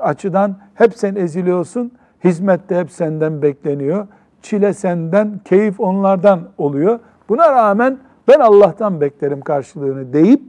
açıdan 0.00 0.56
hep 0.74 0.94
sen 0.94 1.14
eziliyorsun, 1.14 1.92
hizmette 2.24 2.78
hep 2.78 2.90
senden 2.90 3.42
bekleniyor. 3.42 4.06
Çile 4.42 4.72
senden, 4.72 5.40
keyif 5.44 5.80
onlardan 5.80 6.40
oluyor. 6.58 6.98
Buna 7.28 7.52
rağmen 7.52 7.98
ben 8.28 8.40
Allah'tan 8.40 9.00
beklerim 9.00 9.40
karşılığını 9.40 10.12
deyip 10.12 10.42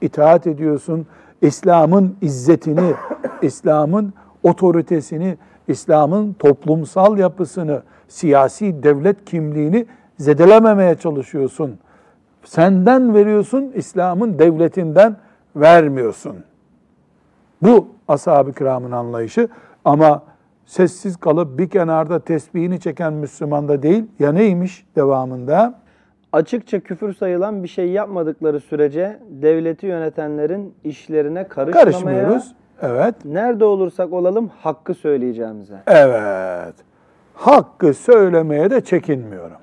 itaat 0.00 0.46
ediyorsun. 0.46 1.06
İslam'ın 1.42 2.16
izzetini, 2.20 2.94
İslam'ın 3.42 4.12
otoritesini, 4.42 5.36
İslam'ın 5.68 6.32
toplumsal 6.32 7.18
yapısını, 7.18 7.82
siyasi 8.08 8.82
devlet 8.82 9.24
kimliğini 9.24 9.86
zedelememeye 10.18 10.94
çalışıyorsun. 10.94 11.78
Senden 12.44 13.14
veriyorsun, 13.14 13.72
İslam'ın 13.74 14.38
devletinden 14.38 15.16
vermiyorsun. 15.56 16.36
Bu 17.62 17.88
ashab-ı 18.08 18.52
kiramın 18.52 18.90
anlayışı 18.90 19.48
ama 19.84 20.22
sessiz 20.66 21.16
kalıp 21.16 21.58
bir 21.58 21.70
kenarda 21.70 22.20
tesbihini 22.20 22.80
çeken 22.80 23.12
Müslüman 23.12 23.68
da 23.68 23.82
değil. 23.82 24.04
Ya 24.18 24.32
neymiş 24.32 24.86
devamında? 24.96 25.80
Açıkça 26.32 26.80
küfür 26.80 27.14
sayılan 27.14 27.62
bir 27.62 27.68
şey 27.68 27.90
yapmadıkları 27.90 28.60
sürece 28.60 29.18
devleti 29.30 29.86
yönetenlerin 29.86 30.74
işlerine 30.84 31.48
karışmamaya, 31.48 31.84
Karışmıyoruz. 31.84 32.54
Evet. 32.82 33.14
nerede 33.24 33.64
olursak 33.64 34.12
olalım 34.12 34.50
hakkı 34.62 34.94
söyleyeceğimize. 34.94 35.76
Evet. 35.86 36.74
Hakkı 37.34 37.94
söylemeye 37.94 38.70
de 38.70 38.80
çekinmiyorum. 38.80 39.56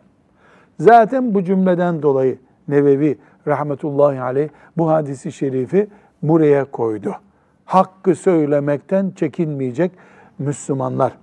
Zaten 0.80 1.34
bu 1.34 1.44
cümleden 1.44 2.02
dolayı 2.02 2.38
Nevevi 2.68 3.18
rahmetullahi 3.47 4.22
aleyh 4.22 4.49
bu 4.78 4.89
hadisi 4.89 5.32
şerifi 5.32 5.88
buraya 6.22 6.65
koydu. 6.65 7.15
Hakkı 7.65 8.15
söylemekten 8.15 9.11
çekinmeyecek 9.15 9.91
Müslümanlar. 10.39 11.13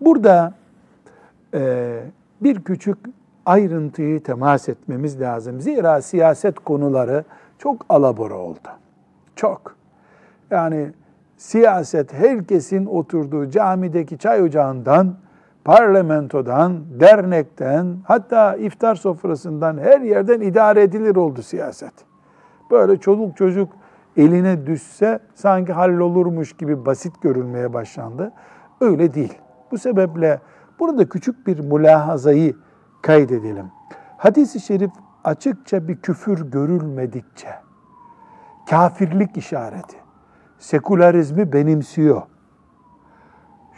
Burada 0.00 0.54
e, 1.54 2.00
bir 2.40 2.64
küçük 2.64 2.98
ayrıntıyı 3.46 4.22
temas 4.22 4.68
etmemiz 4.68 5.20
lazım. 5.20 5.60
Zira 5.60 6.02
siyaset 6.02 6.58
konuları 6.58 7.24
çok 7.58 7.86
alabora 7.88 8.34
oldu. 8.34 8.68
Çok. 9.36 9.76
Yani 10.50 10.90
siyaset 11.36 12.12
herkesin 12.12 12.86
oturduğu 12.86 13.50
camideki 13.50 14.18
çay 14.18 14.42
ocağından 14.42 15.14
parlamentodan, 15.64 17.00
dernekten, 17.00 17.96
hatta 18.04 18.56
iftar 18.56 18.94
sofrasından 18.94 19.78
her 19.78 20.00
yerden 20.00 20.40
idare 20.40 20.82
edilir 20.82 21.16
oldu 21.16 21.42
siyaset. 21.42 21.92
Böyle 22.70 22.96
çoluk 22.96 23.36
çocuk 23.36 23.68
eline 24.16 24.66
düşse 24.66 25.18
sanki 25.34 25.72
hallolurmuş 25.72 26.52
gibi 26.52 26.86
basit 26.86 27.22
görülmeye 27.22 27.72
başlandı. 27.72 28.32
Öyle 28.80 29.14
değil. 29.14 29.38
Bu 29.70 29.78
sebeple 29.78 30.40
burada 30.78 31.08
küçük 31.08 31.46
bir 31.46 31.58
mülahazayı 31.58 32.56
kaydedelim. 33.02 33.66
Hadis-i 34.16 34.60
şerif 34.60 34.90
açıkça 35.24 35.88
bir 35.88 35.96
küfür 35.96 36.50
görülmedikçe, 36.50 37.48
kafirlik 38.70 39.36
işareti, 39.36 39.96
sekülerizmi 40.58 41.52
benimsiyor. 41.52 42.22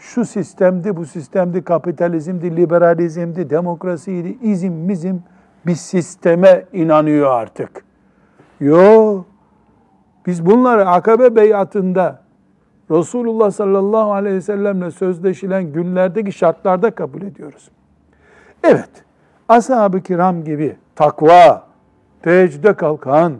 Şu 0.04 0.24
sistemdi, 0.24 0.96
bu 0.96 1.06
sistemdi, 1.06 1.62
kapitalizmdi, 1.62 2.56
liberalizmdi, 2.56 3.50
demokrasiydi, 3.50 4.38
izim, 4.42 4.72
mizim 4.72 5.22
bir 5.66 5.74
sisteme 5.74 6.64
inanıyor 6.72 7.30
artık. 7.30 7.84
Yok. 8.60 9.26
Biz 10.26 10.46
bunları 10.46 10.88
Akabe 10.88 11.36
beyatında 11.36 12.22
Resulullah 12.90 13.50
sallallahu 13.50 14.12
aleyhi 14.12 14.36
ve 14.36 14.40
sellemle 14.40 14.90
sözleşilen 14.90 15.72
günlerdeki 15.72 16.32
şartlarda 16.32 16.90
kabul 16.90 17.22
ediyoruz. 17.22 17.70
Evet, 18.64 18.90
ashab-ı 19.48 20.00
kiram 20.00 20.44
gibi 20.44 20.76
takva, 20.96 21.66
teheccüde 22.22 22.74
kalkan, 22.74 23.34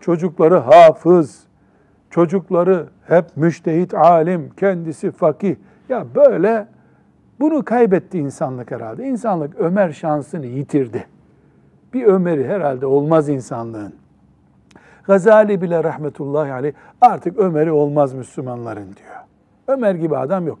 çocukları 0.00 0.58
hafız, 0.58 1.44
çocukları 2.10 2.86
hep 3.06 3.36
müştehit 3.36 3.94
alim, 3.94 4.50
kendisi 4.56 5.10
fakih. 5.10 5.56
Ya 5.88 6.06
böyle 6.14 6.66
bunu 7.40 7.64
kaybetti 7.64 8.18
insanlık 8.18 8.70
herhalde. 8.70 9.04
İnsanlık 9.04 9.60
Ömer 9.60 9.92
şansını 9.92 10.46
yitirdi. 10.46 11.06
Bir 11.94 12.04
Ömer'i 12.04 12.48
herhalde 12.48 12.86
olmaz 12.86 13.28
insanlığın. 13.28 13.94
Gazali 15.04 15.62
bile 15.62 15.84
rahmetullahi 15.84 16.52
aleyh 16.52 16.72
artık 17.00 17.38
Ömer'i 17.38 17.72
olmaz 17.72 18.14
Müslümanların 18.14 18.84
diyor. 18.96 19.16
Ömer 19.68 19.94
gibi 19.94 20.16
adam 20.16 20.46
yok. 20.46 20.58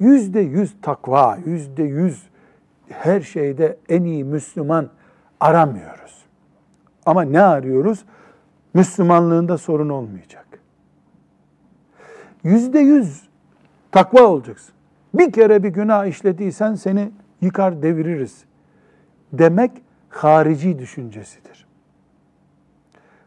Yüzde 0.00 0.40
yüz 0.40 0.76
takva, 0.82 1.38
yüzde 1.46 1.82
yüz 1.82 2.28
her 2.88 3.20
şeyde 3.20 3.76
en 3.88 4.04
iyi 4.04 4.24
Müslüman 4.24 4.88
aramıyoruz. 5.40 6.24
Ama 7.06 7.22
ne 7.22 7.42
arıyoruz? 7.42 8.04
Müslümanlığında 8.74 9.58
sorun 9.58 9.88
olmayacak. 9.88 10.46
Yüzde 12.44 12.78
yüz 12.78 13.27
takva 13.98 14.26
olacaksın. 14.26 14.74
Bir 15.14 15.32
kere 15.32 15.62
bir 15.62 15.68
günah 15.68 16.06
işlediysen 16.06 16.74
seni 16.74 17.10
yıkar 17.40 17.82
deviririz 17.82 18.44
demek 19.32 19.70
harici 20.08 20.78
düşüncesidir 20.78 21.68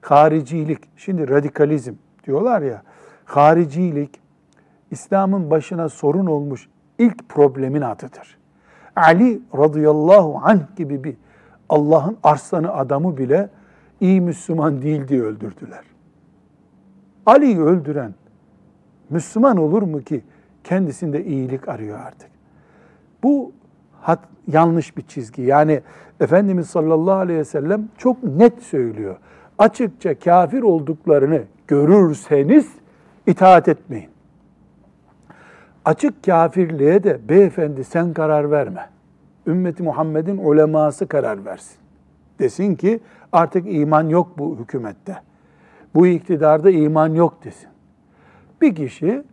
haricilik, 0.01 0.80
şimdi 0.97 1.30
radikalizm 1.30 1.93
diyorlar 2.26 2.61
ya, 2.61 2.82
haricilik 3.26 4.22
İslam'ın 4.91 5.51
başına 5.51 5.89
sorun 5.89 6.26
olmuş 6.26 6.69
ilk 6.99 7.30
problemin 7.30 7.82
adıdır. 7.82 8.38
Ali 8.95 9.41
radıyallahu 9.57 10.39
anh 10.43 10.76
gibi 10.76 11.03
bir 11.03 11.15
Allah'ın 11.69 12.17
arslanı 12.24 12.74
adamı 12.74 13.17
bile 13.17 13.49
iyi 14.01 14.22
Müslüman 14.22 14.82
değil 14.82 15.07
diye 15.07 15.22
öldürdüler. 15.22 15.84
Ali'yi 17.26 17.59
öldüren 17.59 18.13
Müslüman 19.09 19.57
olur 19.57 19.82
mu 19.82 20.01
ki 20.01 20.24
kendisinde 20.64 21.26
iyilik 21.26 21.68
arıyor 21.68 21.99
artık? 21.99 22.30
Bu 23.24 23.51
hat, 24.01 24.20
yanlış 24.47 24.97
bir 24.97 25.01
çizgi. 25.01 25.41
Yani 25.41 25.82
Efendimiz 26.20 26.70
sallallahu 26.70 27.16
aleyhi 27.16 27.39
ve 27.39 27.45
sellem 27.45 27.89
çok 27.97 28.24
net 28.24 28.64
söylüyor 28.64 29.18
açıkça 29.62 30.20
kafir 30.20 30.62
olduklarını 30.62 31.43
görürseniz 31.68 32.72
itaat 33.28 33.68
etmeyin. 33.68 34.09
Açık 35.86 36.24
kafirliğe 36.24 37.03
de 37.03 37.20
beyefendi 37.30 37.84
sen 37.84 38.14
karar 38.14 38.51
verme. 38.51 38.89
Ümmeti 39.47 39.84
Muhammed'in 39.84 40.38
uleması 40.38 41.07
karar 41.07 41.45
versin. 41.45 41.78
Desin 42.39 42.76
ki 42.76 42.99
artık 43.32 43.66
iman 43.74 44.09
yok 44.09 44.38
bu 44.38 44.57
hükümette. 44.59 45.18
Bu 45.95 46.07
iktidarda 46.07 46.70
iman 46.70 47.09
yok 47.14 47.43
desin. 47.43 47.70
Bir 48.62 48.76
kişi 48.76 49.24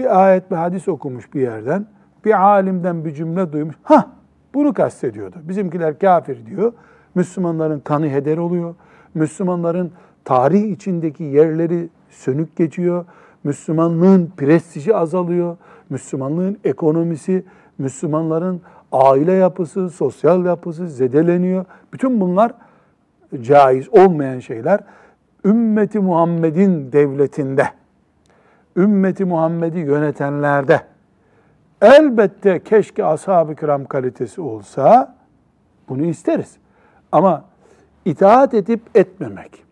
bir 0.00 0.24
ayet 0.24 0.50
bir 0.50 0.56
hadis 0.56 0.88
okumuş 0.88 1.34
bir 1.34 1.40
yerden, 1.40 1.86
bir 2.24 2.40
alimden 2.40 3.04
bir 3.04 3.14
cümle 3.14 3.52
duymuş. 3.52 3.74
Ha 3.82 4.10
bunu 4.54 4.74
kastediyordu. 4.74 5.36
Bizimkiler 5.42 5.98
kafir 5.98 6.46
diyor. 6.46 6.72
Müslümanların 7.14 7.80
kanı 7.80 8.08
heder 8.08 8.38
oluyor. 8.38 8.74
Müslümanların 9.14 9.92
tarih 10.24 10.72
içindeki 10.72 11.24
yerleri 11.24 11.88
sönük 12.10 12.56
geçiyor. 12.56 13.04
Müslümanlığın 13.44 14.32
prestiji 14.36 14.96
azalıyor. 14.96 15.56
Müslümanlığın 15.90 16.58
ekonomisi, 16.64 17.44
Müslümanların 17.78 18.60
aile 18.92 19.32
yapısı, 19.32 19.90
sosyal 19.90 20.44
yapısı 20.44 20.88
zedeleniyor. 20.88 21.64
Bütün 21.92 22.20
bunlar 22.20 22.52
caiz 23.42 23.88
olmayan 23.88 24.38
şeyler. 24.38 24.80
Ümmeti 25.44 26.00
Muhammed'in 26.00 26.92
devletinde, 26.92 27.64
ümmeti 28.80 29.24
Muhammed'i 29.24 29.78
yönetenlerde 29.78 30.80
elbette 31.82 32.62
keşke 32.62 33.04
ashab-ı 33.04 33.54
kiram 33.54 33.84
kalitesi 33.84 34.40
olsa 34.40 35.16
bunu 35.88 36.04
isteriz. 36.04 36.56
Ama 37.12 37.44
itaat 38.04 38.54
edip 38.54 38.80
etmemek, 38.94 39.64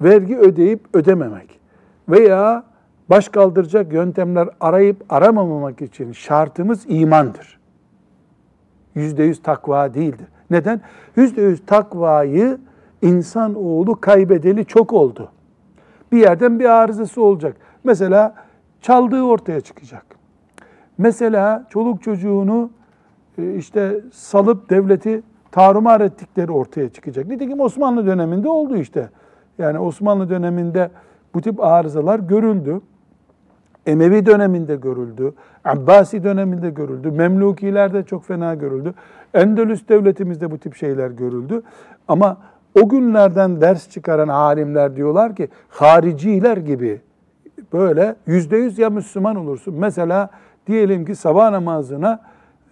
vergi 0.00 0.38
ödeyip 0.38 0.80
ödememek 0.94 1.60
veya 2.08 2.64
baş 3.10 3.28
kaldıracak 3.28 3.92
yöntemler 3.92 4.48
arayıp 4.60 5.04
aramamak 5.08 5.82
için 5.82 6.12
şartımız 6.12 6.84
imandır. 6.88 7.58
Yüzde 8.94 9.22
yüz 9.22 9.42
takva 9.42 9.94
değildir. 9.94 10.26
Neden? 10.50 10.80
Yüzde 11.16 11.42
yüz 11.42 11.66
takvayı 11.66 12.58
insan 13.02 13.54
oğlu 13.54 14.00
kaybedeli 14.00 14.64
çok 14.64 14.92
oldu. 14.92 15.30
Bir 16.12 16.18
yerden 16.18 16.60
bir 16.60 16.64
arızası 16.64 17.22
olacak. 17.22 17.56
Mesela 17.84 18.34
çaldığı 18.80 19.22
ortaya 19.22 19.60
çıkacak. 19.60 20.06
Mesela 20.98 21.66
çoluk 21.70 22.02
çocuğunu 22.02 22.70
e, 23.38 23.54
işte 23.54 24.00
salıp 24.12 24.70
devleti 24.70 25.22
tarumar 25.50 26.00
ettikleri 26.00 26.52
ortaya 26.52 26.88
çıkacak. 26.88 27.26
Nitekim 27.26 27.60
Osmanlı 27.60 28.06
döneminde 28.06 28.48
oldu 28.48 28.76
işte. 28.76 29.10
Yani 29.58 29.78
Osmanlı 29.78 30.30
döneminde 30.30 30.90
bu 31.34 31.40
tip 31.40 31.60
arızalar 31.60 32.18
görüldü. 32.18 32.80
Emevi 33.86 34.26
döneminde 34.26 34.76
görüldü. 34.76 35.34
Abbasi 35.64 36.24
döneminde 36.24 36.70
görüldü. 36.70 37.10
Memlukilerde 37.10 38.02
çok 38.02 38.24
fena 38.24 38.54
görüldü. 38.54 38.94
Endülüs 39.34 39.88
devletimizde 39.88 40.50
bu 40.50 40.58
tip 40.58 40.76
şeyler 40.76 41.10
görüldü. 41.10 41.62
Ama 42.08 42.36
o 42.82 42.88
günlerden 42.88 43.60
ders 43.60 43.90
çıkaran 43.90 44.28
alimler 44.28 44.96
diyorlar 44.96 45.36
ki 45.36 45.48
hariciler 45.68 46.56
gibi 46.56 47.00
böyle 47.74 48.16
yüzde 48.26 48.56
yüz 48.56 48.78
ya 48.78 48.90
Müslüman 48.90 49.36
olursun. 49.36 49.74
Mesela 49.74 50.30
diyelim 50.66 51.04
ki 51.04 51.14
sabah 51.14 51.50
namazına 51.50 52.20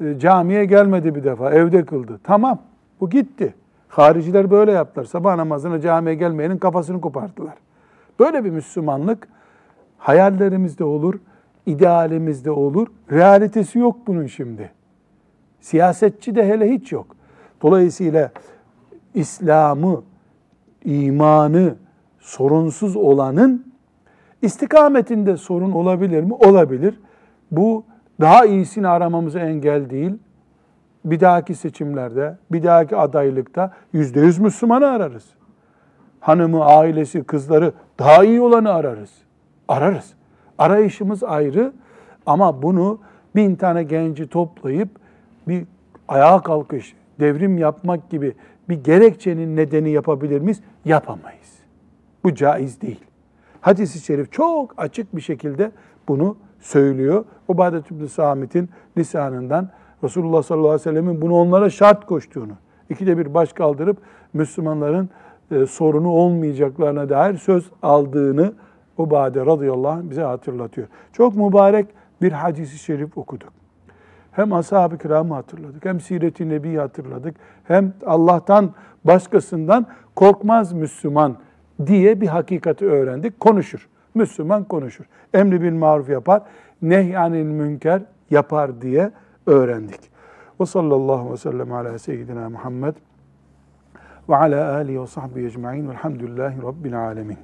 e, 0.01 0.19
camiye 0.19 0.65
gelmedi 0.65 1.15
bir 1.15 1.25
defa, 1.25 1.51
evde 1.51 1.85
kıldı. 1.85 2.21
Tamam, 2.25 2.59
bu 3.01 3.11
gitti. 3.11 3.55
Hariciler 3.89 4.51
böyle 4.51 4.73
yaptılar. 4.73 5.05
Sabah 5.05 5.37
namazına 5.37 5.81
camiye 5.81 6.15
gelmeyenin 6.15 6.59
kafasını 6.59 7.01
koparttılar. 7.01 7.55
Böyle 8.21 8.45
bir 8.45 8.51
Müslümanlık 8.51 9.29
hayallerimizde 9.99 10.85
olur, 10.85 11.15
idealimizde 11.67 12.51
olur. 12.51 12.87
Realitesi 13.11 13.79
yok 13.79 13.97
bunun 14.07 14.27
şimdi. 14.27 14.71
Siyasetçi 15.61 16.35
de 16.35 16.49
hele 16.49 16.71
hiç 16.71 16.93
yok. 16.93 17.07
Dolayısıyla 17.63 18.31
İslam'ı, 19.15 20.03
imanı 20.85 21.75
sorunsuz 22.21 22.97
olanın 22.97 23.72
istikametinde 24.43 25.37
sorun 25.37 25.73
olabilir 25.73 26.23
mi? 26.23 26.35
Olabilir. 26.35 27.01
Bu 27.51 27.85
daha 28.21 28.47
iyisini 28.47 28.89
aramamıza 28.89 29.41
engel 29.41 29.91
değil 29.91 30.13
bir 31.05 31.21
dahaki 31.21 31.55
seçimlerde, 31.55 32.37
bir 32.53 32.63
dahaki 32.63 32.97
adaylıkta 32.97 33.73
yüzde 33.93 34.21
yüz 34.21 34.39
Müslümanı 34.39 34.87
ararız. 34.87 35.25
Hanımı, 36.21 36.65
ailesi, 36.65 37.25
kızları 37.25 37.73
daha 37.99 38.25
iyi 38.25 38.41
olanı 38.41 38.73
ararız. 38.73 39.11
Ararız. 39.69 40.15
Arayışımız 40.59 41.23
ayrı 41.23 41.73
ama 42.27 42.63
bunu 42.63 42.99
bin 43.37 43.57
tane 43.57 43.83
genci 43.83 44.27
toplayıp 44.27 44.89
bir 45.49 45.65
ayağa 46.09 46.43
kalkış, 46.43 46.95
devrim 47.21 47.59
yapmak 47.59 48.11
gibi 48.11 48.35
bir 48.69 48.85
gerekçenin 48.85 49.57
nedeni 49.57 49.91
yapabilir 49.91 50.41
miyiz? 50.41 50.61
Yapamayız. 50.85 51.59
Bu 52.25 52.35
caiz 52.35 52.81
değil. 52.81 53.01
Hadis-i 53.63 54.01
şerif 54.01 54.33
çok 54.33 54.75
açık 54.77 55.17
bir 55.17 55.21
şekilde 55.21 55.73
bunu 56.09 56.37
söylüyor. 56.61 57.25
Ubadet 57.49 57.91
İbni 57.91 58.09
Samit'in 58.09 58.69
lisanından 58.99 59.69
Resulullah 60.05 60.43
sallallahu 60.43 60.69
aleyhi 60.69 60.81
ve 60.81 60.91
sellemin 60.91 61.23
bunu 61.23 61.35
onlara 61.35 61.71
şart 61.71 62.07
koştuğunu, 62.07 62.53
ikide 62.91 63.19
bir 63.19 63.35
baş 63.35 63.53
kaldırıp 63.53 63.97
Müslümanların 64.33 65.11
e, 65.51 65.67
sorunu 65.67 66.09
olmayacaklarına 66.09 67.09
dair 67.09 67.37
söz 67.37 67.71
aldığını 67.83 68.53
Ubade 68.99 69.47
radıyallahu 69.47 69.93
anh 69.93 70.11
bize 70.11 70.23
hatırlatıyor. 70.23 70.87
Çok 71.13 71.37
mübarek 71.37 71.87
bir 72.23 72.33
hadisi 72.33 72.79
şerif 72.79 73.19
okuduk. 73.19 73.53
Hem 74.33 74.53
ashab-ı 74.53 74.99
kiramı 74.99 75.35
hatırladık, 75.35 75.85
hem 75.85 76.01
siret-i 76.01 76.49
nebiyi 76.49 76.79
hatırladık, 76.79 77.37
hem 77.65 77.95
Allah'tan 78.07 78.71
başkasından 79.05 79.87
korkmaz 80.17 80.73
Müslüman 80.73 81.37
diye 81.87 82.21
bir 82.21 82.27
hakikati 82.27 82.87
öğrendik. 82.87 83.41
Konuşur. 83.41 83.89
Müslüman 84.15 84.65
konuşur. 84.65 85.05
Emri 85.35 85.63
bil 85.63 85.73
maruf 85.73 86.09
yapar, 86.09 86.43
nehyanil 86.83 87.45
münker 87.45 88.03
yapar 88.31 88.83
diye 88.83 89.11
öğrendik. 89.47 90.01
Ve 90.61 90.67
sallallahu 90.67 91.33
ve 91.33 91.37
sellem 91.37 91.73
ala 91.73 91.99
seyyidina 91.99 92.51
Muhammed 92.51 92.95
ve 94.29 94.37
ala 94.37 94.75
alihi 94.75 95.03
ve 95.03 95.07
sahbihi 95.07 95.47
ecma'in 95.47 95.89
velhamdülillahi 95.89 96.63
rabbil 96.63 96.99
alemin. 96.99 97.39